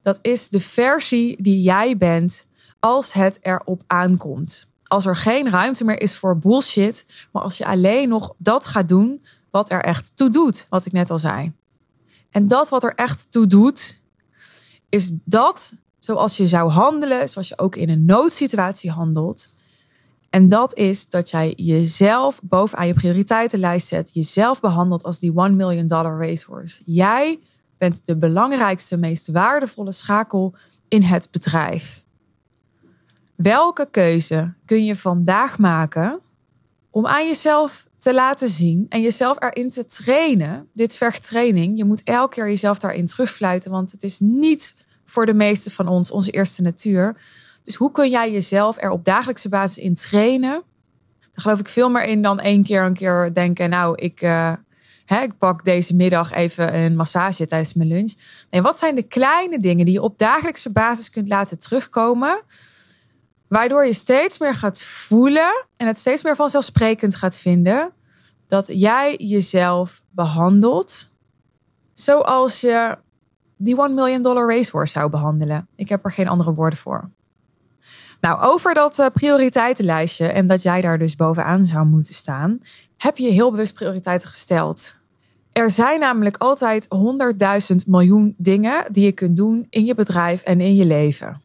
dat 0.01 0.19
is 0.21 0.49
de 0.49 0.59
versie 0.59 1.41
die 1.41 1.61
jij 1.61 1.97
bent 1.97 2.47
als 2.79 3.13
het 3.13 3.39
erop 3.41 3.83
aankomt. 3.87 4.67
Als 4.87 5.05
er 5.05 5.17
geen 5.17 5.49
ruimte 5.49 5.83
meer 5.83 6.01
is 6.01 6.17
voor 6.17 6.37
bullshit, 6.37 7.05
maar 7.31 7.43
als 7.43 7.57
je 7.57 7.65
alleen 7.65 8.09
nog 8.09 8.33
dat 8.37 8.65
gaat 8.65 8.87
doen 8.87 9.25
wat 9.51 9.71
er 9.71 9.83
echt 9.83 10.11
toe 10.15 10.29
doet, 10.29 10.65
wat 10.69 10.85
ik 10.85 10.91
net 10.91 11.09
al 11.09 11.19
zei. 11.19 11.51
En 12.29 12.47
dat 12.47 12.69
wat 12.69 12.83
er 12.83 12.95
echt 12.95 13.31
toe 13.31 13.47
doet, 13.47 14.01
is 14.89 15.11
dat 15.23 15.73
zoals 16.05 16.37
je 16.37 16.47
zou 16.47 16.69
handelen, 16.69 17.29
zoals 17.29 17.47
je 17.47 17.57
ook 17.57 17.75
in 17.75 17.89
een 17.89 18.05
noodsituatie 18.05 18.91
handelt, 18.91 19.49
en 20.29 20.49
dat 20.49 20.75
is 20.77 21.09
dat 21.09 21.29
jij 21.29 21.53
jezelf 21.55 22.39
bovenaan 22.43 22.87
je 22.87 22.93
prioriteitenlijst 22.93 23.87
zet. 23.87 24.13
Jezelf 24.13 24.59
behandelt 24.59 25.03
als 25.03 25.19
die 25.19 25.33
1 25.35 25.55
million 25.55 25.87
dollar 25.87 26.27
racehorse. 26.27 26.81
Jij 26.85 27.39
bent 27.77 28.05
de 28.05 28.17
belangrijkste, 28.17 28.97
meest 28.97 29.27
waardevolle 29.27 29.91
schakel 29.91 30.55
in 30.87 31.01
het 31.01 31.27
bedrijf. 31.31 32.03
Welke 33.35 33.87
keuze 33.91 34.53
kun 34.65 34.85
je 34.85 34.95
vandaag 34.95 35.57
maken 35.57 36.19
om 36.89 37.07
aan 37.07 37.25
jezelf 37.25 37.87
te 37.97 38.13
laten 38.13 38.49
zien 38.49 38.85
en 38.89 39.01
jezelf 39.01 39.41
erin 39.41 39.69
te 39.69 39.85
trainen? 39.85 40.69
Dit 40.73 40.95
vergt 40.95 41.27
training. 41.27 41.77
Je 41.77 41.85
moet 41.85 42.03
elke 42.03 42.35
keer 42.35 42.47
jezelf 42.47 42.79
daarin 42.79 43.05
terugfluiten, 43.05 43.71
want 43.71 43.91
het 43.91 44.03
is 44.03 44.19
niet 44.19 44.75
voor 45.05 45.25
de 45.25 45.33
meeste 45.33 45.71
van 45.71 45.87
ons 45.87 46.11
onze 46.11 46.31
eerste 46.31 46.61
natuur. 46.61 47.15
Dus 47.63 47.75
hoe 47.75 47.91
kun 47.91 48.09
jij 48.09 48.31
jezelf 48.31 48.81
er 48.81 48.89
op 48.89 49.05
dagelijkse 49.05 49.49
basis 49.49 49.83
in 49.83 49.95
trainen? 49.95 50.63
Daar 51.19 51.43
geloof 51.43 51.59
ik 51.59 51.69
veel 51.69 51.89
meer 51.89 52.03
in 52.03 52.21
dan 52.21 52.39
één 52.39 52.63
keer 52.63 52.83
een 52.83 52.93
keer 52.93 53.33
denken, 53.33 53.69
nou, 53.69 53.95
ik, 53.95 54.21
uh, 54.21 54.53
hè, 55.05 55.21
ik 55.21 55.37
pak 55.37 55.65
deze 55.65 55.95
middag 55.95 56.31
even 56.31 56.75
een 56.75 56.95
massage 56.95 57.45
tijdens 57.45 57.73
mijn 57.73 57.89
lunch. 57.89 58.13
Nee, 58.49 58.61
wat 58.61 58.77
zijn 58.77 58.95
de 58.95 59.03
kleine 59.03 59.59
dingen 59.59 59.85
die 59.85 59.93
je 59.93 60.01
op 60.01 60.17
dagelijkse 60.17 60.71
basis 60.71 61.09
kunt 61.09 61.27
laten 61.27 61.59
terugkomen? 61.59 62.43
Waardoor 63.47 63.85
je 63.85 63.93
steeds 63.93 64.39
meer 64.39 64.55
gaat 64.55 64.83
voelen 64.83 65.65
en 65.75 65.87
het 65.87 65.97
steeds 65.97 66.23
meer 66.23 66.35
vanzelfsprekend 66.35 67.15
gaat 67.15 67.39
vinden 67.39 67.93
dat 68.47 68.67
jij 68.67 69.15
jezelf 69.15 70.01
behandelt 70.09 71.09
zoals 71.93 72.61
je 72.61 72.97
die 73.65 73.81
1 73.81 73.93
million 73.93 74.21
dollar 74.21 74.49
racehorse 74.49 74.99
zou 74.99 75.09
behandelen. 75.09 75.67
Ik 75.75 75.89
heb 75.89 76.05
er 76.05 76.11
geen 76.11 76.27
andere 76.27 76.53
woorden 76.53 76.79
voor. 76.79 77.09
Nou, 78.21 78.41
over 78.41 78.73
dat 78.73 78.99
uh, 78.99 79.05
prioriteitenlijstje 79.13 80.27
en 80.27 80.47
dat 80.47 80.61
jij 80.61 80.81
daar 80.81 80.97
dus 80.97 81.15
bovenaan 81.15 81.65
zou 81.65 81.85
moeten 81.85 82.13
staan, 82.13 82.59
heb 82.97 83.17
je 83.17 83.31
heel 83.31 83.51
bewust 83.51 83.73
prioriteiten 83.73 84.29
gesteld. 84.29 84.95
Er 85.51 85.69
zijn 85.69 85.99
namelijk 85.99 86.37
altijd 86.37 86.87
100.000 87.71 87.75
miljoen 87.87 88.35
dingen 88.37 88.85
die 88.91 89.05
je 89.05 89.11
kunt 89.11 89.35
doen 89.35 89.67
in 89.69 89.85
je 89.85 89.95
bedrijf 89.95 90.41
en 90.41 90.61
in 90.61 90.75
je 90.75 90.85
leven. 90.85 91.41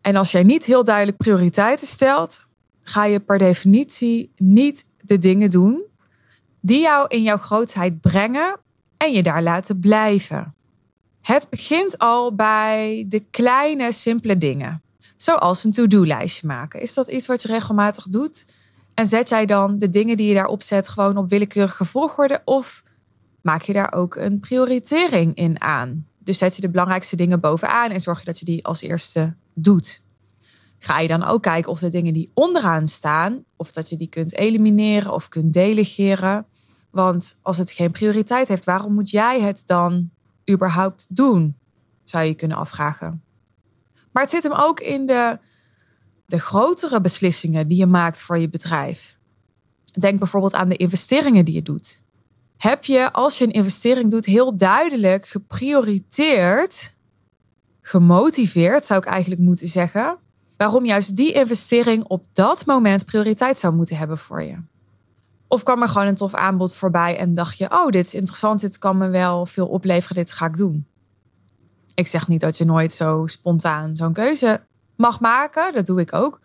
En 0.00 0.16
als 0.16 0.30
jij 0.32 0.42
niet 0.42 0.64
heel 0.64 0.84
duidelijk 0.84 1.16
prioriteiten 1.16 1.86
stelt, 1.86 2.44
ga 2.80 3.04
je 3.04 3.20
per 3.20 3.38
definitie 3.38 4.32
niet 4.36 4.86
de 5.00 5.18
dingen 5.18 5.50
doen 5.50 5.84
die 6.60 6.80
jou 6.80 7.06
in 7.08 7.22
jouw 7.22 7.36
grootheid 7.36 8.00
brengen 8.00 8.60
en 8.96 9.12
je 9.12 9.22
daar 9.22 9.42
laten 9.42 9.80
blijven. 9.80 10.54
Het 11.22 11.46
begint 11.50 11.98
al 11.98 12.34
bij 12.34 13.04
de 13.08 13.20
kleine, 13.20 13.92
simpele 13.92 14.38
dingen. 14.38 14.82
Zoals 15.16 15.64
een 15.64 15.72
to-do-lijstje 15.72 16.46
maken. 16.46 16.80
Is 16.80 16.94
dat 16.94 17.08
iets 17.08 17.26
wat 17.26 17.42
je 17.42 17.48
regelmatig 17.48 18.08
doet? 18.08 18.46
En 18.94 19.06
zet 19.06 19.28
jij 19.28 19.46
dan 19.46 19.78
de 19.78 19.90
dingen 19.90 20.16
die 20.16 20.28
je 20.28 20.34
daarop 20.34 20.62
zet 20.62 20.88
gewoon 20.88 21.16
op 21.16 21.30
willekeurige 21.30 21.84
volgorde? 21.84 22.42
Of 22.44 22.82
maak 23.42 23.62
je 23.62 23.72
daar 23.72 23.92
ook 23.92 24.14
een 24.16 24.40
prioritering 24.40 25.34
in 25.34 25.60
aan? 25.60 26.06
Dus 26.18 26.38
zet 26.38 26.56
je 26.56 26.62
de 26.62 26.70
belangrijkste 26.70 27.16
dingen 27.16 27.40
bovenaan 27.40 27.90
en 27.90 28.00
zorg 28.00 28.18
je 28.18 28.24
dat 28.24 28.38
je 28.38 28.44
die 28.44 28.64
als 28.64 28.82
eerste 28.82 29.34
doet. 29.54 30.02
Ga 30.78 30.98
je 30.98 31.08
dan 31.08 31.24
ook 31.24 31.42
kijken 31.42 31.70
of 31.70 31.78
de 31.78 31.88
dingen 31.88 32.12
die 32.12 32.30
onderaan 32.34 32.88
staan, 32.88 33.44
of 33.56 33.72
dat 33.72 33.88
je 33.88 33.96
die 33.96 34.08
kunt 34.08 34.34
elimineren 34.34 35.12
of 35.12 35.28
kunt 35.28 35.52
delegeren. 35.52 36.46
Want 36.90 37.38
als 37.42 37.58
het 37.58 37.70
geen 37.70 37.90
prioriteit 37.90 38.48
heeft, 38.48 38.64
waarom 38.64 38.94
moet 38.94 39.10
jij 39.10 39.40
het 39.40 39.62
dan 39.66 40.10
überhaupt 40.52 41.06
doen? 41.08 41.56
Zou 42.02 42.24
je 42.24 42.34
kunnen 42.34 42.56
afvragen. 42.56 43.22
Maar 44.12 44.22
het 44.22 44.32
zit 44.32 44.42
hem 44.42 44.52
ook 44.52 44.80
in 44.80 45.06
de, 45.06 45.38
de 46.26 46.38
grotere 46.38 47.00
beslissingen 47.00 47.68
die 47.68 47.78
je 47.78 47.86
maakt 47.86 48.22
voor 48.22 48.38
je 48.38 48.48
bedrijf. 48.48 49.18
Denk 49.98 50.18
bijvoorbeeld 50.18 50.54
aan 50.54 50.68
de 50.68 50.76
investeringen 50.76 51.44
die 51.44 51.54
je 51.54 51.62
doet. 51.62 52.02
Heb 52.56 52.84
je, 52.84 53.12
als 53.12 53.38
je 53.38 53.44
een 53.44 53.52
investering 53.52 54.10
doet, 54.10 54.24
heel 54.24 54.56
duidelijk 54.56 55.26
geprioriteerd, 55.26 56.94
gemotiveerd 57.80 58.86
zou 58.86 59.00
ik 59.00 59.06
eigenlijk 59.06 59.40
moeten 59.40 59.68
zeggen, 59.68 60.18
waarom 60.56 60.84
juist 60.84 61.16
die 61.16 61.32
investering 61.32 62.04
op 62.04 62.24
dat 62.32 62.66
moment 62.66 63.04
prioriteit 63.04 63.58
zou 63.58 63.74
moeten 63.74 63.96
hebben 63.96 64.18
voor 64.18 64.42
je? 64.42 64.58
Of 65.52 65.62
kwam 65.62 65.82
er 65.82 65.88
gewoon 65.88 66.06
een 66.06 66.16
tof 66.16 66.34
aanbod 66.34 66.74
voorbij 66.74 67.18
en 67.18 67.34
dacht 67.34 67.58
je, 67.58 67.70
oh, 67.70 67.88
dit 67.88 68.06
is 68.06 68.14
interessant, 68.14 68.60
dit 68.60 68.78
kan 68.78 68.98
me 68.98 69.08
wel 69.08 69.46
veel 69.46 69.66
opleveren, 69.66 70.16
dit 70.16 70.32
ga 70.32 70.46
ik 70.46 70.56
doen. 70.56 70.86
Ik 71.94 72.06
zeg 72.06 72.28
niet 72.28 72.40
dat 72.40 72.58
je 72.58 72.64
nooit 72.64 72.92
zo 72.92 73.26
spontaan 73.26 73.96
zo'n 73.96 74.12
keuze 74.12 74.64
mag 74.96 75.20
maken, 75.20 75.72
dat 75.72 75.86
doe 75.86 76.00
ik 76.00 76.12
ook. 76.12 76.40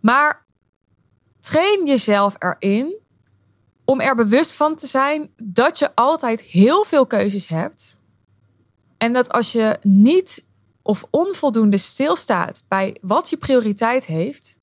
Maar 0.00 0.46
train 1.40 1.86
jezelf 1.86 2.36
erin 2.38 3.00
om 3.84 4.00
er 4.00 4.14
bewust 4.14 4.54
van 4.54 4.76
te 4.76 4.86
zijn 4.86 5.30
dat 5.42 5.78
je 5.78 5.94
altijd 5.94 6.40
heel 6.40 6.84
veel 6.84 7.06
keuzes 7.06 7.48
hebt. 7.48 7.98
En 8.98 9.12
dat 9.12 9.32
als 9.32 9.52
je 9.52 9.78
niet 9.82 10.44
of 10.82 11.06
onvoldoende 11.10 11.78
stilstaat 11.78 12.64
bij 12.68 12.96
wat 13.00 13.30
je 13.30 13.36
prioriteit 13.36 14.04
heeft, 14.04 14.58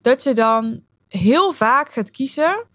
dat 0.00 0.22
je 0.22 0.34
dan 0.34 0.82
heel 1.18 1.52
vaak 1.52 1.92
gaat 1.92 2.10
kiezen 2.10 2.66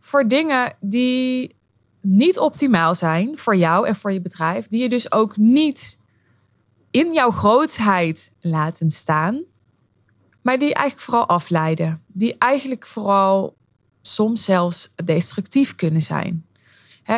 voor 0.00 0.28
dingen 0.28 0.76
die 0.80 1.56
niet 2.00 2.38
optimaal 2.38 2.94
zijn 2.94 3.38
voor 3.38 3.56
jou 3.56 3.86
en 3.86 3.94
voor 3.94 4.12
je 4.12 4.20
bedrijf, 4.20 4.66
die 4.66 4.82
je 4.82 4.88
dus 4.88 5.12
ook 5.12 5.36
niet 5.36 6.00
in 6.90 7.12
jouw 7.12 7.30
grootsheid 7.30 8.32
laten 8.40 8.90
staan, 8.90 9.44
maar 10.42 10.58
die 10.58 10.74
eigenlijk 10.74 11.00
vooral 11.00 11.28
afleiden, 11.28 12.02
die 12.06 12.38
eigenlijk 12.38 12.86
vooral 12.86 13.56
soms 14.02 14.44
zelfs 14.44 14.92
destructief 15.04 15.74
kunnen 15.74 16.02
zijn. 16.02 16.46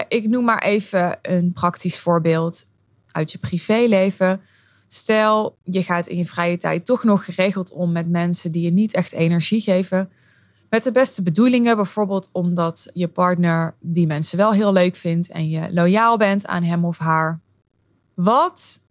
ik 0.08 0.28
noem 0.28 0.44
maar 0.44 0.62
even 0.62 1.18
een 1.22 1.52
praktisch 1.52 1.98
voorbeeld 1.98 2.66
uit 3.12 3.32
je 3.32 3.38
privéleven. 3.38 4.40
Stel, 4.86 5.58
je 5.62 5.82
gaat 5.82 6.06
in 6.06 6.16
je 6.16 6.26
vrije 6.26 6.56
tijd 6.56 6.86
toch 6.86 7.04
nog 7.04 7.24
geregeld 7.24 7.72
om 7.72 7.92
met 7.92 8.08
mensen 8.08 8.52
die 8.52 8.62
je 8.62 8.70
niet 8.70 8.94
echt 8.94 9.12
energie 9.12 9.60
geven. 9.60 10.10
Met 10.70 10.82
de 10.82 10.92
beste 10.92 11.22
bedoelingen, 11.22 11.76
bijvoorbeeld 11.76 12.28
omdat 12.32 12.90
je 12.94 13.08
partner 13.08 13.74
die 13.80 14.06
mensen 14.06 14.38
wel 14.38 14.52
heel 14.52 14.72
leuk 14.72 14.96
vindt 14.96 15.28
en 15.28 15.48
je 15.48 15.72
loyaal 15.72 16.16
bent 16.16 16.46
aan 16.46 16.62
hem 16.62 16.84
of 16.84 16.98
haar. 16.98 17.40
Wat 18.14 18.84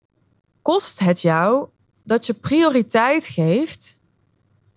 kost 0.62 1.00
het 1.00 1.22
jou 1.22 1.68
dat 2.04 2.26
je 2.26 2.34
prioriteit 2.34 3.26
geeft 3.26 4.00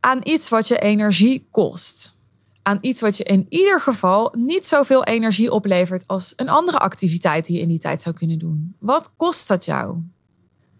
aan 0.00 0.18
iets 0.22 0.48
wat 0.48 0.68
je 0.68 0.78
energie 0.78 1.48
kost? 1.50 2.18
Aan 2.62 2.78
iets 2.80 3.00
wat 3.00 3.16
je 3.16 3.24
in 3.24 3.46
ieder 3.48 3.80
geval 3.80 4.34
niet 4.36 4.66
zoveel 4.66 5.04
energie 5.04 5.52
oplevert 5.52 6.06
als 6.06 6.32
een 6.36 6.48
andere 6.48 6.78
activiteit 6.78 7.46
die 7.46 7.56
je 7.56 7.62
in 7.62 7.68
die 7.68 7.78
tijd 7.78 8.02
zou 8.02 8.14
kunnen 8.14 8.38
doen. 8.38 8.76
Wat 8.78 9.12
kost 9.16 9.48
dat 9.48 9.64
jou? 9.64 9.96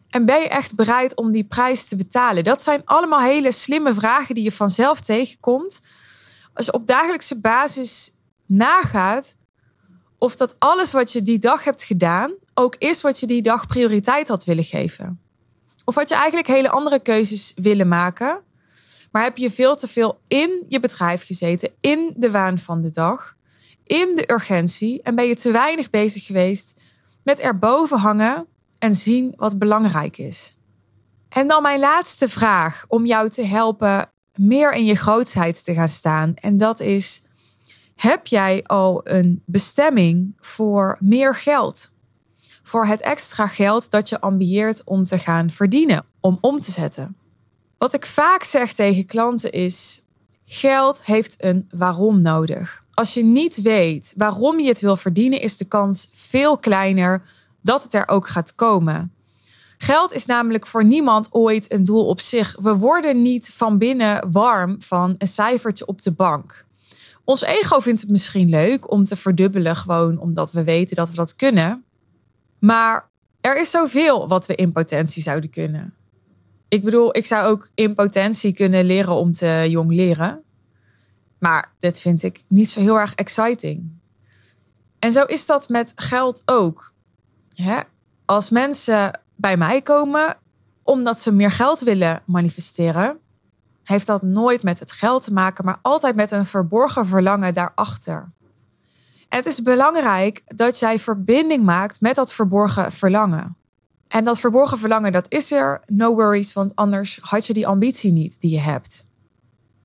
En 0.09 0.25
ben 0.25 0.41
je 0.41 0.49
echt 0.49 0.75
bereid 0.75 1.17
om 1.17 1.33
die 1.33 1.45
prijs 1.45 1.85
te 1.85 1.97
betalen? 1.97 2.45
Dat 2.45 2.63
zijn 2.63 2.83
allemaal 2.85 3.21
hele 3.21 3.53
slimme 3.53 3.95
vragen 3.95 4.35
die 4.35 4.45
je 4.45 4.53
vanzelf 4.53 5.01
tegenkomt 5.01 5.81
als 6.55 6.67
je 6.67 6.73
op 6.73 6.87
dagelijkse 6.87 7.41
basis 7.41 8.13
nagaat 8.47 9.37
of 10.19 10.37
dat 10.37 10.59
alles 10.59 10.93
wat 10.93 11.13
je 11.13 11.23
die 11.23 11.39
dag 11.39 11.65
hebt 11.65 11.83
gedaan 11.83 12.35
ook 12.55 12.75
is 12.79 13.03
wat 13.03 13.21
je 13.21 13.27
die 13.27 13.43
dag 13.43 13.67
prioriteit 13.67 14.29
had 14.29 14.45
willen 14.45 14.65
geven. 14.65 15.21
Of 15.85 15.95
had 15.95 16.09
je 16.09 16.15
eigenlijk 16.15 16.47
hele 16.47 16.71
andere 16.71 17.01
keuzes 17.01 17.53
willen 17.57 17.89
maken, 17.89 18.43
maar 19.11 19.23
heb 19.23 19.37
je 19.37 19.51
veel 19.51 19.77
te 19.77 19.89
veel 19.89 20.21
in 20.27 20.65
je 20.69 20.81
bedrijf 20.81 21.27
gezeten, 21.27 21.71
in 21.81 22.15
de 22.17 22.31
waan 22.31 22.59
van 22.59 22.81
de 22.81 22.91
dag, 22.91 23.37
in 23.85 24.15
de 24.15 24.33
urgentie 24.33 25.03
en 25.03 25.15
ben 25.15 25.27
je 25.27 25.37
te 25.37 25.53
weinig 25.53 25.91
bezig 25.91 26.27
geweest 26.27 26.81
met 27.25 27.41
erboven 27.41 27.99
hangen 27.99 28.47
en 28.79 28.95
zien 28.95 29.33
wat 29.37 29.59
belangrijk 29.59 30.19
is. 30.19 30.57
En 31.29 31.49
dan 31.49 31.63
mijn 31.63 31.81
laatste 31.81 32.29
vraag 32.29 32.85
om 32.89 33.07
jou 33.07 33.29
te 33.29 33.45
helpen 33.45 34.11
meer 34.37 34.73
in 34.73 34.85
je 34.85 34.95
grootsheid 34.95 35.65
te 35.65 35.75
gaan 35.75 35.89
staan. 35.89 36.35
En 36.35 36.57
dat 36.57 36.81
is: 36.81 37.23
heb 37.97 38.27
jij 38.27 38.63
al 38.63 39.01
een 39.05 39.43
bestemming 39.47 40.37
voor 40.41 40.97
meer 41.01 41.35
geld? 41.35 41.91
Voor 42.63 42.87
het 42.87 43.01
extra 43.01 43.47
geld 43.47 43.91
dat 43.91 44.09
je 44.09 44.21
ambieert 44.21 44.85
om 44.85 45.05
te 45.05 45.19
gaan 45.19 45.51
verdienen, 45.51 46.05
om 46.21 46.39
om 46.41 46.61
te 46.61 46.71
zetten. 46.71 47.17
Wat 47.79 47.95
ik 47.95 48.07
vaak 48.07 48.45
zeg 48.45 48.73
tegen 48.73 49.07
klanten 49.07 49.53
is: 49.53 50.03
geld 50.45 51.05
heeft 51.05 51.45
een 51.45 51.69
waarom 51.71 52.23
nodig. 52.23 52.85
Als 52.95 53.15
je 53.15 53.25
niet 53.25 53.63
weet 53.63 54.15
waarom 54.17 54.61
je 54.61 54.69
het 54.69 54.81
wil 54.81 54.97
verdienen, 54.97 55.41
is 55.41 55.57
de 55.57 55.65
kans 55.65 56.09
veel 56.13 56.59
kleiner 56.59 57.23
dat 57.63 57.83
het 57.83 57.95
er 57.95 58.09
ook 58.09 58.29
gaat 58.29 58.55
komen. 58.55 59.13
Geld 59.83 60.13
is 60.13 60.27
namelijk 60.27 60.67
voor 60.67 60.85
niemand 60.85 61.29
ooit 61.33 61.73
een 61.73 61.85
doel 61.85 62.07
op 62.07 62.21
zich. 62.21 62.57
We 62.61 62.77
worden 62.77 63.23
niet 63.23 63.53
van 63.55 63.79
binnen 63.79 64.33
warm 64.33 64.83
van 64.83 65.15
een 65.19 65.27
cijfertje 65.27 65.87
op 65.87 66.03
de 66.03 66.13
bank. 66.13 66.65
Ons 67.25 67.43
ego 67.43 67.79
vindt 67.79 68.01
het 68.01 68.11
misschien 68.11 68.49
leuk 68.49 68.93
om 68.93 69.05
te 69.05 69.17
verdubbelen, 69.17 69.77
gewoon 69.77 70.19
omdat 70.19 70.53
we 70.53 70.65
weten 70.65 70.97
dat 70.97 71.09
we 71.11 71.15
dat 71.15 71.37
kunnen. 71.37 71.85
Maar 72.59 73.09
er 73.41 73.61
is 73.61 73.71
zoveel 73.71 74.29
wat 74.29 74.47
we 74.47 74.55
in 74.55 74.73
potentie 74.73 75.23
zouden 75.23 75.51
kunnen. 75.51 75.95
Ik 76.69 76.85
bedoel, 76.85 77.17
ik 77.17 77.27
zou 77.27 77.47
ook 77.47 77.71
in 77.75 77.95
potentie 77.95 78.55
kunnen 78.55 78.85
leren 78.85 79.15
om 79.15 79.33
te 79.33 79.67
jong 79.69 79.93
leren. 79.93 80.43
Maar 81.39 81.73
dit 81.79 82.01
vind 82.01 82.23
ik 82.23 82.43
niet 82.49 82.71
zo 82.71 82.81
heel 82.81 82.99
erg 82.99 83.15
exciting. 83.15 83.91
En 84.99 85.13
zo 85.13 85.25
is 85.25 85.47
dat 85.47 85.69
met 85.69 85.93
geld 85.95 86.43
ook. 86.45 86.93
Als 88.25 88.51
mensen 88.51 89.20
bij 89.41 89.57
mij 89.57 89.81
komen 89.83 90.37
omdat 90.83 91.21
ze 91.21 91.33
meer 91.33 91.51
geld 91.51 91.81
willen 91.81 92.23
manifesteren, 92.27 93.19
heeft 93.83 94.07
dat 94.07 94.23
nooit 94.23 94.63
met 94.63 94.79
het 94.79 94.93
geld 94.93 95.25
te 95.25 95.33
maken, 95.33 95.65
maar 95.65 95.79
altijd 95.83 96.17
met 96.17 96.31
een 96.31 96.47
verborgen 96.47 97.07
verlangen 97.07 97.55
daarachter. 97.55 98.33
En 99.29 99.39
het 99.39 99.47
is 99.47 99.63
belangrijk 99.63 100.43
dat 100.47 100.79
jij 100.79 100.99
verbinding 100.99 101.65
maakt 101.65 102.01
met 102.01 102.15
dat 102.15 102.33
verborgen 102.33 102.93
verlangen. 102.93 103.57
En 104.09 104.25
dat 104.25 104.41
verborgen 104.41 104.79
verlangen, 104.79 105.13
dat 105.13 105.33
is 105.33 105.53
er, 105.53 105.81
no 105.87 106.15
worries, 106.15 106.53
want 106.53 106.77
anders 106.77 107.19
had 107.23 107.47
je 107.47 107.53
die 107.53 107.67
ambitie 107.67 108.13
niet 108.13 108.41
die 108.41 108.51
je 108.51 108.61
hebt. 108.61 109.05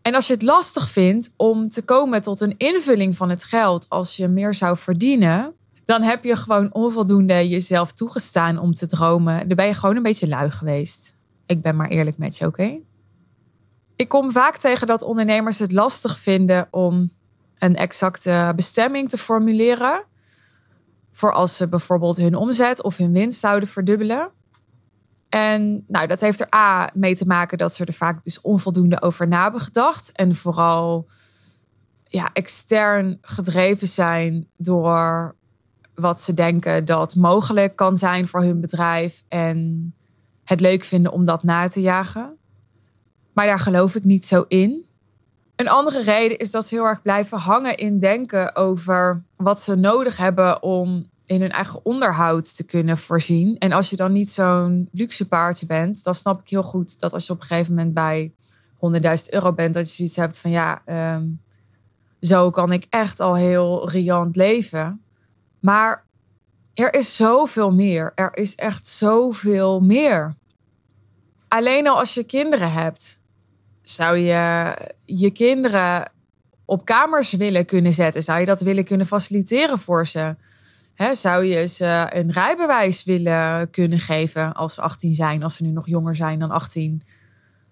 En 0.02 0.16
als 0.16 0.28
je 0.28 0.34
het 0.34 0.42
lastig 0.42 0.90
vindt 0.90 1.34
om 1.36 1.70
te 1.70 1.82
komen 1.82 2.22
tot 2.22 2.40
een 2.40 2.58
invulling 2.58 3.16
van 3.16 3.30
het 3.30 3.44
geld 3.44 3.90
als 3.90 4.16
je 4.16 4.28
meer 4.28 4.54
zou 4.54 4.78
verdienen, 4.78 5.54
dan 5.86 6.02
heb 6.02 6.24
je 6.24 6.36
gewoon 6.36 6.74
onvoldoende 6.74 7.50
jezelf 7.50 7.92
toegestaan 7.92 8.58
om 8.58 8.74
te 8.74 8.88
dromen. 8.88 9.48
Dan 9.48 9.58
ben 9.58 9.66
je 9.66 9.74
gewoon 9.74 9.96
een 9.96 10.04
beetje 10.04 10.28
lui 10.28 10.52
geweest. 10.52 11.16
Ik 11.46 11.62
ben 11.62 11.76
maar 11.76 11.90
eerlijk 11.90 12.18
met 12.18 12.38
je, 12.38 12.46
oké? 12.46 12.80
Ik 13.96 14.10
kom 14.10 14.32
vaak 14.32 14.58
tegen 14.58 14.88
dat 14.88 15.02
ondernemers 15.02 15.60
het 15.60 15.72
lastig 15.72 16.20
vinden 16.20 16.68
om 16.72 17.10
een 17.58 17.76
exacte 17.76 18.54
bestemming 18.56 19.10
te 19.10 19.18
formuleren. 19.18 20.06
Voor 21.12 21.34
als 21.34 21.58
ze 21.58 21.68
bijvoorbeeld 21.68 22.18
hun 22.18 22.36
omzet 22.36 22.84
of 22.84 22.98
hun 22.98 23.14
winst 23.14 23.40
zouden 23.40 23.70
verdubbelen. 23.70 24.32
En 25.30 25.84
nou, 25.88 26.08
dat 26.08 26.20
heeft 26.20 26.40
er 26.40 26.56
A 26.56 26.90
mee 26.94 27.16
te 27.16 27.26
maken 27.26 27.58
dat 27.58 27.74
ze 27.74 27.86
er 27.86 27.94
vaak 27.94 28.24
dus 28.24 28.42
onvoldoende 28.42 29.02
over 29.02 29.28
na. 29.28 29.54
En 30.14 30.36
vooral 30.36 31.08
ja, 32.04 32.30
extern 32.34 33.18
gedreven 33.22 33.88
zijn 33.88 34.48
door 34.58 35.35
wat 35.96 36.22
ze 36.22 36.34
denken 36.34 36.86
dat 36.86 37.16
mogelijk 37.16 37.76
kan 37.76 37.96
zijn 37.96 38.28
voor 38.28 38.42
hun 38.42 38.62
bedrijf. 38.62 39.24
En 39.28 39.94
het 40.44 40.60
leuk 40.60 40.84
vinden 40.84 41.12
om 41.12 41.26
dat 41.26 41.44
na 41.44 41.68
te 41.68 41.82
jagen. 41.82 42.38
Maar 43.34 43.46
daar 43.46 43.60
geloof 43.60 43.96
ik 43.96 44.04
niet 44.04 44.26
zo 44.26 44.46
in. 44.48 44.86
Een 45.56 45.70
andere 45.70 46.02
reden 46.02 46.38
is 46.38 46.52
dat 46.52 46.68
ze 46.68 46.76
heel 46.76 46.86
erg 46.86 47.02
blijven 47.02 47.38
hangen 47.38 47.78
in 47.78 48.00
denken 48.00 48.56
over 48.56 49.24
wat 49.36 49.62
ze 49.62 49.76
nodig 49.76 50.18
hebben 50.18 50.64
om 50.64 51.06
in 51.26 51.42
hun 51.42 51.52
eigen 51.52 51.86
onderhoud 51.86 52.56
te 52.56 52.64
kunnen 52.64 52.98
voorzien. 52.98 53.58
En 53.58 53.72
als 53.72 53.90
je 53.90 53.96
dan 53.96 54.12
niet 54.12 54.30
zo'n 54.30 54.90
luxe 54.92 55.28
paardje 55.28 55.66
bent, 55.66 56.04
dan 56.04 56.16
snap 56.16 56.42
ik 56.42 56.50
heel 56.50 56.64
goed 56.64 57.00
dat 57.00 57.14
als 57.14 57.26
je 57.28 57.34
op 57.34 57.42
een 57.42 57.48
gegeven 57.48 57.76
moment 57.76 57.94
bij 57.94 58.34
100.000 58.76 59.30
euro 59.30 59.54
bent, 59.54 59.74
dat 59.74 59.90
je 59.90 59.96
zoiets 59.96 60.16
hebt 60.16 60.38
van 60.38 60.52
ja, 60.52 60.82
ehm, 60.86 61.28
zo 62.20 62.50
kan 62.50 62.72
ik 62.72 62.88
echt 62.90 63.20
al 63.20 63.36
heel 63.36 63.90
riant 63.90 64.36
leven. 64.36 65.05
Maar 65.66 66.06
er 66.74 66.94
is 66.94 67.16
zoveel 67.16 67.72
meer. 67.72 68.12
Er 68.16 68.38
is 68.38 68.56
echt 68.56 68.88
zoveel 68.88 69.80
meer. 69.80 70.36
Alleen 71.48 71.88
al 71.88 71.98
als 71.98 72.14
je 72.14 72.24
kinderen 72.24 72.72
hebt, 72.72 73.20
zou 73.82 74.18
je 74.18 74.74
je 75.06 75.32
kinderen 75.32 76.12
op 76.66 76.86
kamers 76.86 77.34
willen 77.34 77.66
kunnen 77.66 77.94
zetten? 77.94 78.24
Zou 78.24 78.40
je 78.40 78.46
dat 78.46 78.62
willen 78.62 78.84
kunnen 78.84 79.08
faciliteren 79.08 79.80
voor 79.80 80.08
ze? 80.08 80.36
zou 81.12 81.46
je 81.46 81.68
ze 81.68 82.08
een 82.10 82.32
rijbewijs 82.32 83.04
willen 83.04 83.70
kunnen 83.70 84.00
geven 84.00 84.54
als 84.54 84.74
ze 84.74 84.82
18 84.82 85.16
zijn, 85.16 85.44
als 85.44 85.56
ze 85.56 85.64
nu 85.64 85.70
nog 85.70 85.88
jonger 85.88 86.16
zijn 86.16 86.40
dan 86.40 86.52
18? 86.52 87.04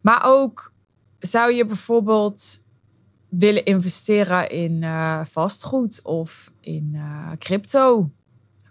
Maar 0.01 0.21
ook 0.25 0.73
zou 1.19 1.51
je 1.51 1.65
bijvoorbeeld 1.65 2.62
willen 3.37 3.65
investeren 3.65 4.49
in 4.49 4.81
uh, 4.81 5.25
vastgoed 5.25 5.99
of 6.03 6.51
in 6.61 6.91
uh, 6.93 7.31
crypto? 7.37 8.09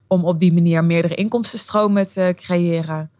Om 0.07 0.25
op 0.25 0.41
die 0.41 0.53
manier 0.53 0.85
meerdere 0.85 1.15
inkomstenstromen 1.15 2.07
te 2.07 2.33
creëren. 2.37 3.11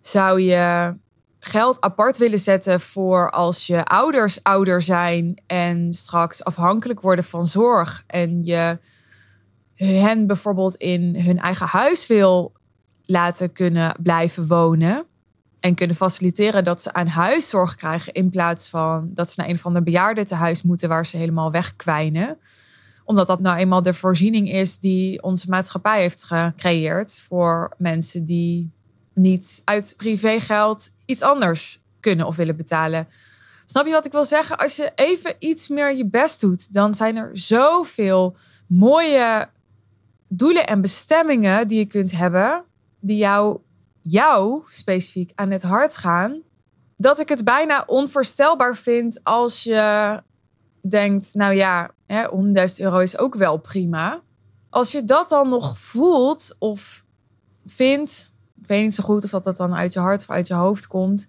Zou 0.00 0.40
je 0.40 0.94
geld 1.38 1.80
apart 1.80 2.18
willen 2.18 2.38
zetten 2.38 2.80
voor 2.80 3.30
als 3.30 3.66
je 3.66 3.84
ouders 3.84 4.42
ouder 4.42 4.82
zijn 4.82 5.42
en 5.46 5.92
straks 5.92 6.44
afhankelijk 6.44 7.00
worden 7.00 7.24
van 7.24 7.46
zorg 7.46 8.04
en 8.06 8.44
je 8.44 8.78
hen 9.74 10.26
bijvoorbeeld 10.26 10.74
in 10.74 11.16
hun 11.16 11.38
eigen 11.38 11.66
huis 11.66 12.06
wil 12.06 12.52
laten 13.02 13.52
kunnen 13.52 13.96
blijven 14.02 14.46
wonen 14.46 15.06
en 15.64 15.74
kunnen 15.74 15.96
faciliteren 15.96 16.64
dat 16.64 16.82
ze 16.82 16.92
aan 16.92 17.06
huiszorg 17.06 17.74
krijgen 17.74 18.12
in 18.12 18.30
plaats 18.30 18.68
van 18.68 19.10
dat 19.14 19.30
ze 19.30 19.40
naar 19.40 19.48
een 19.48 19.58
van 19.58 19.74
de 19.74 19.82
bejaardentehuis 19.82 20.62
moeten 20.62 20.88
waar 20.88 21.06
ze 21.06 21.16
helemaal 21.16 21.50
wegkwijnen 21.50 22.38
omdat 23.04 23.26
dat 23.26 23.40
nou 23.40 23.58
eenmaal 23.58 23.82
de 23.82 23.94
voorziening 23.94 24.52
is 24.52 24.78
die 24.78 25.22
onze 25.22 25.48
maatschappij 25.48 26.00
heeft 26.00 26.24
gecreëerd 26.24 27.20
voor 27.20 27.74
mensen 27.78 28.24
die 28.24 28.70
niet 29.14 29.62
uit 29.64 29.94
privégeld 29.96 30.90
iets 31.04 31.22
anders 31.22 31.82
kunnen 32.00 32.26
of 32.26 32.36
willen 32.36 32.56
betalen. 32.56 33.08
Snap 33.64 33.86
je 33.86 33.92
wat 33.92 34.06
ik 34.06 34.12
wil 34.12 34.24
zeggen? 34.24 34.56
Als 34.56 34.76
je 34.76 34.92
even 34.94 35.34
iets 35.38 35.68
meer 35.68 35.96
je 35.96 36.06
best 36.06 36.40
doet, 36.40 36.72
dan 36.72 36.94
zijn 36.94 37.16
er 37.16 37.30
zoveel 37.32 38.36
mooie 38.66 39.48
doelen 40.28 40.66
en 40.66 40.80
bestemmingen 40.80 41.68
die 41.68 41.78
je 41.78 41.86
kunt 41.86 42.10
hebben, 42.10 42.64
die 43.00 43.16
jou, 43.16 43.58
jou 44.08 44.62
specifiek 44.68 45.32
aan 45.34 45.50
het 45.50 45.62
hart 45.62 45.96
gaan, 45.96 46.42
dat 46.96 47.20
ik 47.20 47.28
het 47.28 47.44
bijna 47.44 47.82
onvoorstelbaar 47.86 48.76
vind 48.76 49.20
als 49.22 49.62
je 49.62 50.22
denkt, 50.80 51.34
nou 51.34 51.54
ja, 51.54 51.90
100.000 52.08 52.76
euro 52.76 52.98
is 52.98 53.18
ook 53.18 53.34
wel 53.34 53.56
prima. 53.56 54.20
Als 54.70 54.92
je 54.92 55.04
dat 55.04 55.28
dan 55.28 55.48
nog 55.48 55.78
voelt 55.78 56.56
of 56.58 57.04
vindt, 57.66 58.34
ik 58.60 58.66
weet 58.66 58.82
niet 58.82 58.94
zo 58.94 59.04
goed 59.04 59.24
of 59.24 59.30
dat, 59.30 59.44
dat 59.44 59.56
dan 59.56 59.74
uit 59.74 59.92
je 59.92 60.00
hart 60.00 60.22
of 60.22 60.30
uit 60.30 60.46
je 60.46 60.54
hoofd 60.54 60.86
komt, 60.86 61.28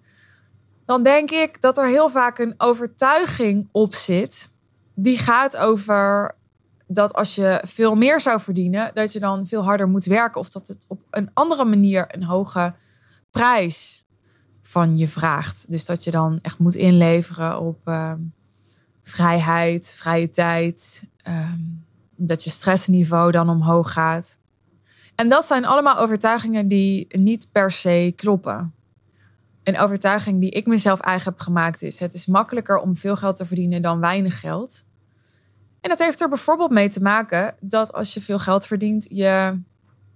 dan 0.84 1.02
denk 1.02 1.30
ik 1.30 1.60
dat 1.60 1.78
er 1.78 1.86
heel 1.86 2.08
vaak 2.08 2.38
een 2.38 2.54
overtuiging 2.58 3.68
op 3.72 3.94
zit. 3.94 4.50
Die 4.94 5.18
gaat 5.18 5.56
over 5.56 6.34
dat 6.86 7.14
als 7.14 7.34
je 7.34 7.62
veel 7.66 7.94
meer 7.94 8.20
zou 8.20 8.40
verdienen, 8.40 8.90
dat 8.94 9.12
je 9.12 9.20
dan 9.20 9.46
veel 9.46 9.64
harder 9.64 9.88
moet 9.88 10.04
werken. 10.04 10.40
Of 10.40 10.48
dat 10.48 10.68
het 10.68 10.84
op 10.88 11.00
een 11.10 11.30
andere 11.32 11.64
manier 11.64 12.14
een 12.14 12.24
hoge 12.24 12.74
prijs 13.30 14.06
van 14.62 14.96
je 14.96 15.08
vraagt. 15.08 15.70
Dus 15.70 15.84
dat 15.84 16.04
je 16.04 16.10
dan 16.10 16.38
echt 16.42 16.58
moet 16.58 16.74
inleveren 16.74 17.60
op 17.60 17.78
ehm, 17.84 18.20
vrijheid, 19.02 19.96
vrije 19.98 20.28
tijd. 20.28 21.04
Ehm, 21.16 21.60
dat 22.16 22.44
je 22.44 22.50
stressniveau 22.50 23.30
dan 23.30 23.48
omhoog 23.48 23.92
gaat. 23.92 24.38
En 25.14 25.28
dat 25.28 25.44
zijn 25.44 25.64
allemaal 25.64 25.98
overtuigingen 25.98 26.68
die 26.68 27.06
niet 27.18 27.48
per 27.52 27.72
se 27.72 28.12
kloppen. 28.16 28.74
Een 29.62 29.78
overtuiging 29.78 30.40
die 30.40 30.50
ik 30.50 30.66
mezelf 30.66 31.00
eigen 31.00 31.30
heb 31.30 31.40
gemaakt 31.40 31.82
is: 31.82 32.00
het 32.00 32.14
is 32.14 32.26
makkelijker 32.26 32.78
om 32.78 32.96
veel 32.96 33.16
geld 33.16 33.36
te 33.36 33.46
verdienen 33.46 33.82
dan 33.82 34.00
weinig 34.00 34.40
geld. 34.40 34.84
En 35.86 35.92
dat 35.92 36.06
heeft 36.06 36.20
er 36.20 36.28
bijvoorbeeld 36.28 36.70
mee 36.70 36.88
te 36.88 37.00
maken 37.00 37.54
dat 37.60 37.92
als 37.92 38.14
je 38.14 38.20
veel 38.20 38.38
geld 38.38 38.66
verdient, 38.66 39.06
je 39.08 39.60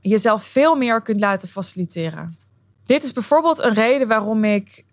jezelf 0.01 0.45
veel 0.45 0.77
meer 0.77 1.03
kunt 1.03 1.21
laten 1.21 1.49
faciliteren. 1.49 2.39
Dit 2.85 3.03
is 3.03 3.13
bijvoorbeeld 3.13 3.63
een 3.63 3.75
reden 3.75 4.09
waarom 4.09 4.45
ik 4.45 4.85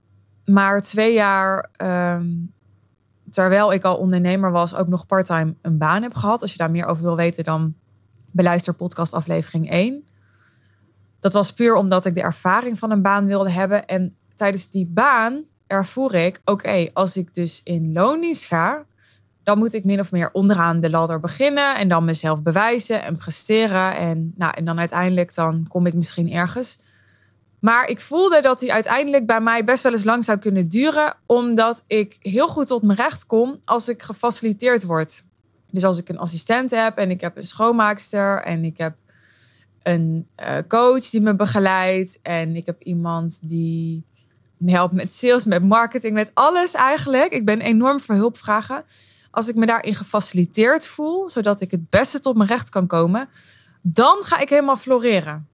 maar 0.45 0.81
twee 0.81 1.13
jaar, 1.13 1.69
ehm, 1.75 2.25
terwijl 3.29 3.73
ik 3.73 3.83
al 3.83 3.97
ondernemer 3.97 4.51
was, 4.51 4.75
ook 4.75 4.87
nog 4.87 5.05
parttime 5.05 5.55
een 5.61 5.77
baan 5.77 6.01
heb 6.01 6.13
gehad. 6.13 6.41
Als 6.41 6.51
je 6.51 6.57
daar 6.57 6.71
meer 6.71 6.85
over 6.85 7.03
wil 7.03 7.15
weten, 7.15 7.43
dan 7.43 7.73
beluister 8.31 8.73
podcast 8.73 9.13
aflevering 9.13 9.71
1. 9.71 10.07
Dat 11.19 11.33
was 11.33 11.53
puur 11.53 11.75
omdat 11.75 12.05
ik 12.05 12.13
de 12.13 12.21
ervaring 12.21 12.79
van 12.79 12.91
een 12.91 13.01
baan 13.01 13.25
wilde 13.25 13.49
hebben. 13.49 13.85
En 13.85 14.15
tijdens 14.35 14.69
die 14.69 14.85
baan 14.87 15.43
ervoer 15.67 16.13
ik, 16.13 16.41
oké, 16.45 16.87
als 16.93 17.17
ik 17.17 17.33
dus 17.33 17.61
in 17.63 17.93
loondienst 17.93 18.45
ga, 18.45 18.85
dan 19.47 19.57
moet 19.57 19.73
ik 19.73 19.83
min 19.83 19.99
of 19.99 20.12
meer 20.12 20.29
onderaan 20.31 20.79
de 20.79 20.89
ladder 20.89 21.19
beginnen 21.19 21.75
en 21.75 21.88
dan 21.88 22.05
mezelf 22.05 22.41
bewijzen 22.41 23.03
en 23.03 23.17
presteren. 23.17 23.95
En, 23.95 24.33
nou, 24.36 24.53
en 24.55 24.65
dan 24.65 24.79
uiteindelijk 24.79 25.36
dan 25.36 25.65
kom 25.67 25.86
ik 25.86 25.93
misschien 25.93 26.31
ergens. 26.31 26.79
Maar 27.60 27.88
ik 27.88 27.99
voelde 27.99 28.41
dat 28.41 28.60
die 28.60 28.73
uiteindelijk 28.73 29.25
bij 29.25 29.41
mij 29.41 29.63
best 29.63 29.83
wel 29.83 29.91
eens 29.91 30.03
lang 30.03 30.25
zou 30.25 30.38
kunnen 30.38 30.67
duren, 30.67 31.15
omdat 31.25 31.83
ik 31.88 32.15
heel 32.19 32.47
goed 32.47 32.67
tot 32.67 32.83
mijn 32.83 32.97
recht 32.97 33.25
kom 33.25 33.60
als 33.63 33.89
ik 33.89 34.03
gefaciliteerd 34.03 34.83
word. 34.83 35.23
Dus 35.71 35.83
als 35.83 35.97
ik 35.97 36.10
een 36.10 36.19
assistent 36.19 36.71
heb 36.71 36.97
en 36.97 37.10
ik 37.10 37.21
heb 37.21 37.38
een 37.38 37.47
schoonmaakster 37.47 38.41
en 38.41 38.63
ik 38.63 38.77
heb 38.77 38.95
een 39.83 40.27
uh, 40.41 40.57
coach 40.67 41.10
die 41.10 41.21
me 41.21 41.36
begeleidt 41.36 42.19
en 42.21 42.55
ik 42.55 42.65
heb 42.65 42.81
iemand 42.81 43.49
die 43.49 44.05
me 44.57 44.71
helpt 44.71 44.93
met 44.93 45.13
sales, 45.13 45.45
met 45.45 45.63
marketing, 45.63 46.13
met 46.13 46.31
alles 46.33 46.73
eigenlijk. 46.73 47.31
Ik 47.31 47.45
ben 47.45 47.62
enorm 47.62 47.99
voor 47.99 48.15
hulpvragen. 48.15 48.83
Als 49.38 49.47
ik 49.47 49.56
me 49.56 49.65
daarin 49.65 49.95
gefaciliteerd 49.95 50.88
voel, 50.88 51.30
zodat 51.30 51.62
ik 51.62 51.71
het 51.71 51.89
beste 51.89 52.19
tot 52.19 52.38
mijn 52.38 52.50
recht 52.50 52.69
kan 52.69 52.88
komen, 52.88 53.30
dan 53.82 54.17
ga 54.23 54.39
ik 54.39 54.50
helemaal 54.50 54.76
floreren. 54.76 55.47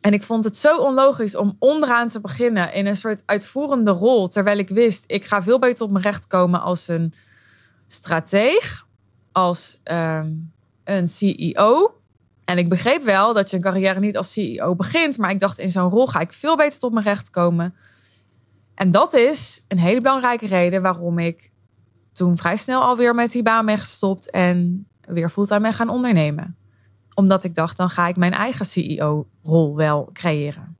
En 0.00 0.12
ik 0.12 0.22
vond 0.22 0.44
het 0.44 0.56
zo 0.56 0.76
onlogisch 0.76 1.36
om 1.36 1.56
onderaan 1.58 2.08
te 2.08 2.20
beginnen 2.20 2.72
in 2.72 2.86
een 2.86 2.96
soort 2.96 3.22
uitvoerende 3.26 3.90
rol, 3.90 4.28
terwijl 4.28 4.58
ik 4.58 4.68
wist, 4.68 5.04
ik 5.06 5.24
ga 5.24 5.42
veel 5.42 5.58
beter 5.58 5.76
tot 5.76 5.90
mijn 5.90 6.04
recht 6.04 6.26
komen 6.26 6.60
als 6.60 6.88
een 6.88 7.14
strateeg 7.86 8.86
als 9.32 9.80
ehm, 9.82 10.32
een 10.84 11.06
CEO. 11.06 12.00
En 12.44 12.58
ik 12.58 12.68
begreep 12.68 13.02
wel 13.02 13.34
dat 13.34 13.50
je 13.50 13.56
een 13.56 13.62
carrière 13.62 14.00
niet 14.00 14.16
als 14.16 14.32
CEO 14.32 14.74
begint, 14.74 15.18
maar 15.18 15.30
ik 15.30 15.40
dacht 15.40 15.58
in 15.58 15.70
zo'n 15.70 15.90
rol 15.90 16.06
ga 16.06 16.20
ik 16.20 16.32
veel 16.32 16.56
beter 16.56 16.78
tot 16.78 16.92
mijn 16.92 17.04
recht 17.04 17.30
komen. 17.30 17.74
En 18.74 18.90
dat 18.90 19.14
is 19.14 19.64
een 19.68 19.78
hele 19.78 20.00
belangrijke 20.00 20.46
reden 20.46 20.82
waarom 20.82 21.18
ik 21.18 21.50
toen 22.12 22.36
vrij 22.36 22.56
snel 22.56 22.82
alweer 22.82 23.14
met 23.14 23.32
die 23.32 23.42
baan 23.42 23.66
ben 23.66 23.78
gestopt 23.78 24.30
en 24.30 24.86
weer 25.00 25.30
fulltime 25.30 25.60
ben 25.60 25.74
gaan 25.74 25.88
ondernemen. 25.88 26.56
Omdat 27.14 27.44
ik 27.44 27.54
dacht, 27.54 27.76
dan 27.76 27.90
ga 27.90 28.08
ik 28.08 28.16
mijn 28.16 28.32
eigen 28.32 28.66
CEO-rol 28.66 29.76
wel 29.76 30.10
creëren. 30.12 30.76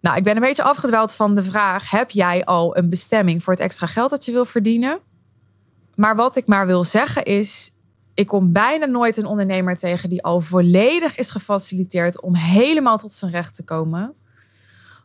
Nou, 0.00 0.16
ik 0.16 0.24
ben 0.24 0.34
een 0.34 0.42
beetje 0.42 0.62
afgedwaald 0.62 1.14
van 1.14 1.34
de 1.34 1.42
vraag: 1.42 1.90
heb 1.90 2.10
jij 2.10 2.44
al 2.44 2.76
een 2.76 2.88
bestemming 2.88 3.42
voor 3.42 3.52
het 3.52 3.62
extra 3.62 3.86
geld 3.86 4.10
dat 4.10 4.24
je 4.24 4.32
wil 4.32 4.44
verdienen? 4.44 5.00
Maar 5.94 6.16
wat 6.16 6.36
ik 6.36 6.46
maar 6.46 6.66
wil 6.66 6.84
zeggen 6.84 7.24
is: 7.24 7.74
ik 8.14 8.26
kom 8.26 8.52
bijna 8.52 8.86
nooit 8.86 9.16
een 9.16 9.26
ondernemer 9.26 9.76
tegen 9.76 10.08
die 10.08 10.22
al 10.22 10.40
volledig 10.40 11.16
is 11.16 11.30
gefaciliteerd 11.30 12.22
om 12.22 12.34
helemaal 12.34 12.98
tot 12.98 13.12
zijn 13.12 13.30
recht 13.30 13.54
te 13.54 13.64
komen. 13.64 14.14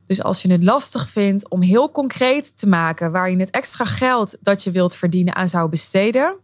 Dus 0.07 0.23
als 0.23 0.41
je 0.41 0.51
het 0.51 0.63
lastig 0.63 1.09
vindt 1.09 1.49
om 1.49 1.61
heel 1.61 1.91
concreet 1.91 2.57
te 2.57 2.67
maken 2.67 3.11
waar 3.11 3.31
je 3.31 3.37
het 3.37 3.49
extra 3.49 3.85
geld 3.85 4.37
dat 4.41 4.63
je 4.63 4.71
wilt 4.71 4.95
verdienen 4.95 5.35
aan 5.35 5.47
zou 5.47 5.69
besteden, 5.69 6.35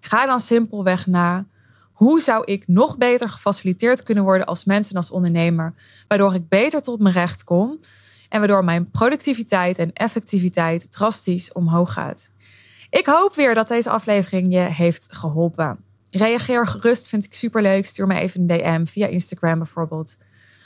ga 0.00 0.26
dan 0.26 0.40
simpelweg 0.40 1.06
na 1.06 1.46
hoe 1.92 2.20
zou 2.20 2.44
ik 2.44 2.68
nog 2.68 2.98
beter 2.98 3.28
gefaciliteerd 3.28 4.02
kunnen 4.02 4.24
worden 4.24 4.46
als 4.46 4.64
mens 4.64 4.90
en 4.90 4.96
als 4.96 5.10
ondernemer, 5.10 5.74
waardoor 6.08 6.34
ik 6.34 6.48
beter 6.48 6.82
tot 6.82 7.00
mijn 7.00 7.14
recht 7.14 7.44
kom 7.44 7.78
en 8.28 8.38
waardoor 8.38 8.64
mijn 8.64 8.90
productiviteit 8.90 9.78
en 9.78 9.92
effectiviteit 9.92 10.92
drastisch 10.92 11.52
omhoog 11.52 11.92
gaat. 11.92 12.30
Ik 12.90 13.06
hoop 13.06 13.34
weer 13.34 13.54
dat 13.54 13.68
deze 13.68 13.90
aflevering 13.90 14.52
je 14.52 14.58
heeft 14.58 15.08
geholpen. 15.12 15.84
Reageer 16.10 16.66
gerust, 16.66 17.08
vind 17.08 17.24
ik 17.24 17.34
superleuk. 17.34 17.86
Stuur 17.86 18.06
me 18.06 18.14
even 18.14 18.40
een 18.40 18.46
DM 18.46 18.84
via 18.84 19.06
Instagram 19.06 19.58
bijvoorbeeld. 19.58 20.16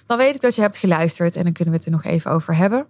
Dan 0.07 0.17
weet 0.17 0.35
ik 0.35 0.41
dat 0.41 0.55
je 0.55 0.61
hebt 0.61 0.77
geluisterd 0.77 1.37
en 1.37 1.45
dan 1.45 1.53
kunnen 1.53 1.73
we 1.73 1.79
het 1.79 1.87
er 1.87 1.93
nog 1.93 2.05
even 2.05 2.31
over 2.31 2.57
hebben. 2.57 2.87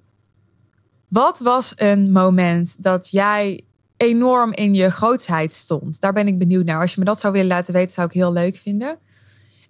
Wat 1.09 1.39
was 1.39 1.73
een 1.77 2.13
moment 2.13 2.83
dat 2.83 3.11
jij 3.11 3.65
enorm 3.97 4.53
in 4.53 4.75
je 4.75 4.91
grootsheid 4.91 5.53
stond? 5.53 6.01
Daar 6.01 6.13
ben 6.13 6.27
ik 6.27 6.39
benieuwd 6.39 6.65
naar. 6.65 6.81
Als 6.81 6.95
je 6.95 6.99
me 6.99 7.05
dat 7.05 7.21
zou 7.21 7.33
willen 7.33 7.49
laten 7.49 7.73
weten, 7.73 7.93
zou 7.93 8.07
ik 8.07 8.13
heel 8.13 8.33
leuk 8.33 8.57
vinden. 8.57 8.99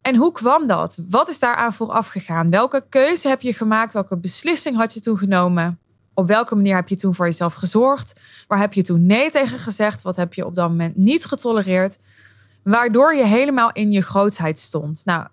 En 0.03 0.17
hoe 0.17 0.33
kwam 0.33 0.67
dat? 0.67 0.99
Wat 1.09 1.29
is 1.29 1.39
daaraan 1.39 1.73
vooraf 1.73 2.09
gegaan? 2.09 2.51
Welke 2.51 2.85
keuze 2.89 3.29
heb 3.29 3.41
je 3.41 3.53
gemaakt? 3.53 3.93
Welke 3.93 4.17
beslissing 4.17 4.77
had 4.77 4.95
je 4.95 5.01
toen 5.01 5.19
genomen? 5.19 5.79
Op 6.15 6.27
welke 6.27 6.55
manier 6.55 6.75
heb 6.75 6.89
je 6.89 6.97
toen 6.97 7.15
voor 7.15 7.27
jezelf 7.27 7.55
gezorgd? 7.55 8.21
Waar 8.49 8.59
heb 8.59 8.73
je 8.73 8.83
toen 8.83 9.07
nee 9.07 9.31
tegen 9.31 9.59
gezegd? 9.59 10.03
Wat 10.03 10.17
heb 10.17 10.35
je 10.35 10.47
op 10.47 10.55
dat 10.55 10.69
moment 10.69 10.97
niet 10.97 11.25
getolereerd? 11.25 11.99
Waardoor 12.63 13.15
je 13.15 13.27
helemaal 13.27 13.73
in 13.73 13.91
je 13.93 14.01
grootsheid 14.01 14.59
stond. 14.59 15.05
Nou, 15.05 15.27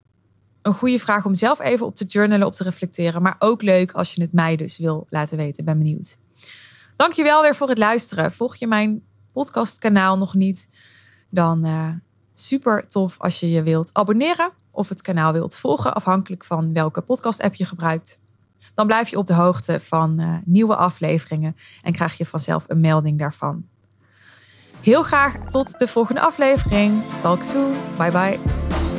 een 0.62 0.74
goede 0.74 1.00
vraag 1.00 1.26
om 1.26 1.34
zelf 1.34 1.60
even 1.60 1.86
op 1.86 1.96
te 1.96 2.06
journalen, 2.06 2.48
op 2.48 2.54
te 2.54 2.64
reflecteren. 2.64 3.22
Maar 3.22 3.36
ook 3.40 3.62
leuk 3.62 3.92
als 3.92 4.14
je 4.14 4.22
het 4.22 4.34
mij 4.34 4.56
dus 4.56 4.78
wil 4.78 5.06
laten 5.10 5.38
weten. 5.38 5.66
Ben 5.66 5.78
benieuwd. 5.78 6.18
Dankjewel 6.96 7.42
weer 7.42 7.56
voor 7.56 7.70
het 7.70 7.78
luisteren. 7.78 8.32
Volg 8.32 8.56
je 8.56 8.68
mijn 8.68 9.04
podcastkanaal 9.32 10.18
nog 10.18 10.34
niet? 10.34 10.70
Dan 11.30 11.66
uh, 11.66 11.90
super 12.34 12.88
tof 12.88 13.16
als 13.20 13.40
je 13.40 13.50
je 13.50 13.64
wilt 13.64 13.90
abonneren 13.94 14.52
of 14.72 14.90
het 14.90 15.02
kanaal 15.02 15.34
wilt 15.34 15.58
volgen, 15.58 15.94
afhankelijk 15.94 16.44
van 16.44 16.74
welke 16.74 17.02
podcast-app 17.02 17.56
je 17.56 17.66
gebruikt. 17.66 18.20
Dan 18.74 18.88
blijf 18.88 19.10
je 19.10 19.18
op 19.18 19.28
de 19.28 19.34
hoogte 19.34 19.80
van 19.80 20.20
uh, 20.22 20.38
nieuwe 20.46 20.76
afleveringen 20.76 21.56
en 21.82 21.94
krijg 21.94 22.18
je 22.18 22.26
vanzelf 22.26 22.66
een 22.68 22.80
melding 22.80 23.20
daarvan. 23.20 23.68
Heel 24.82 25.04
graag 25.04 25.36
tot 25.50 25.80
de 25.80 25.88
volgende 25.88 26.22
aflevering. 26.22 27.04
Talk 27.20 27.44
soon. 27.44 27.74
Bye 27.98 28.12
bye. 28.12 28.91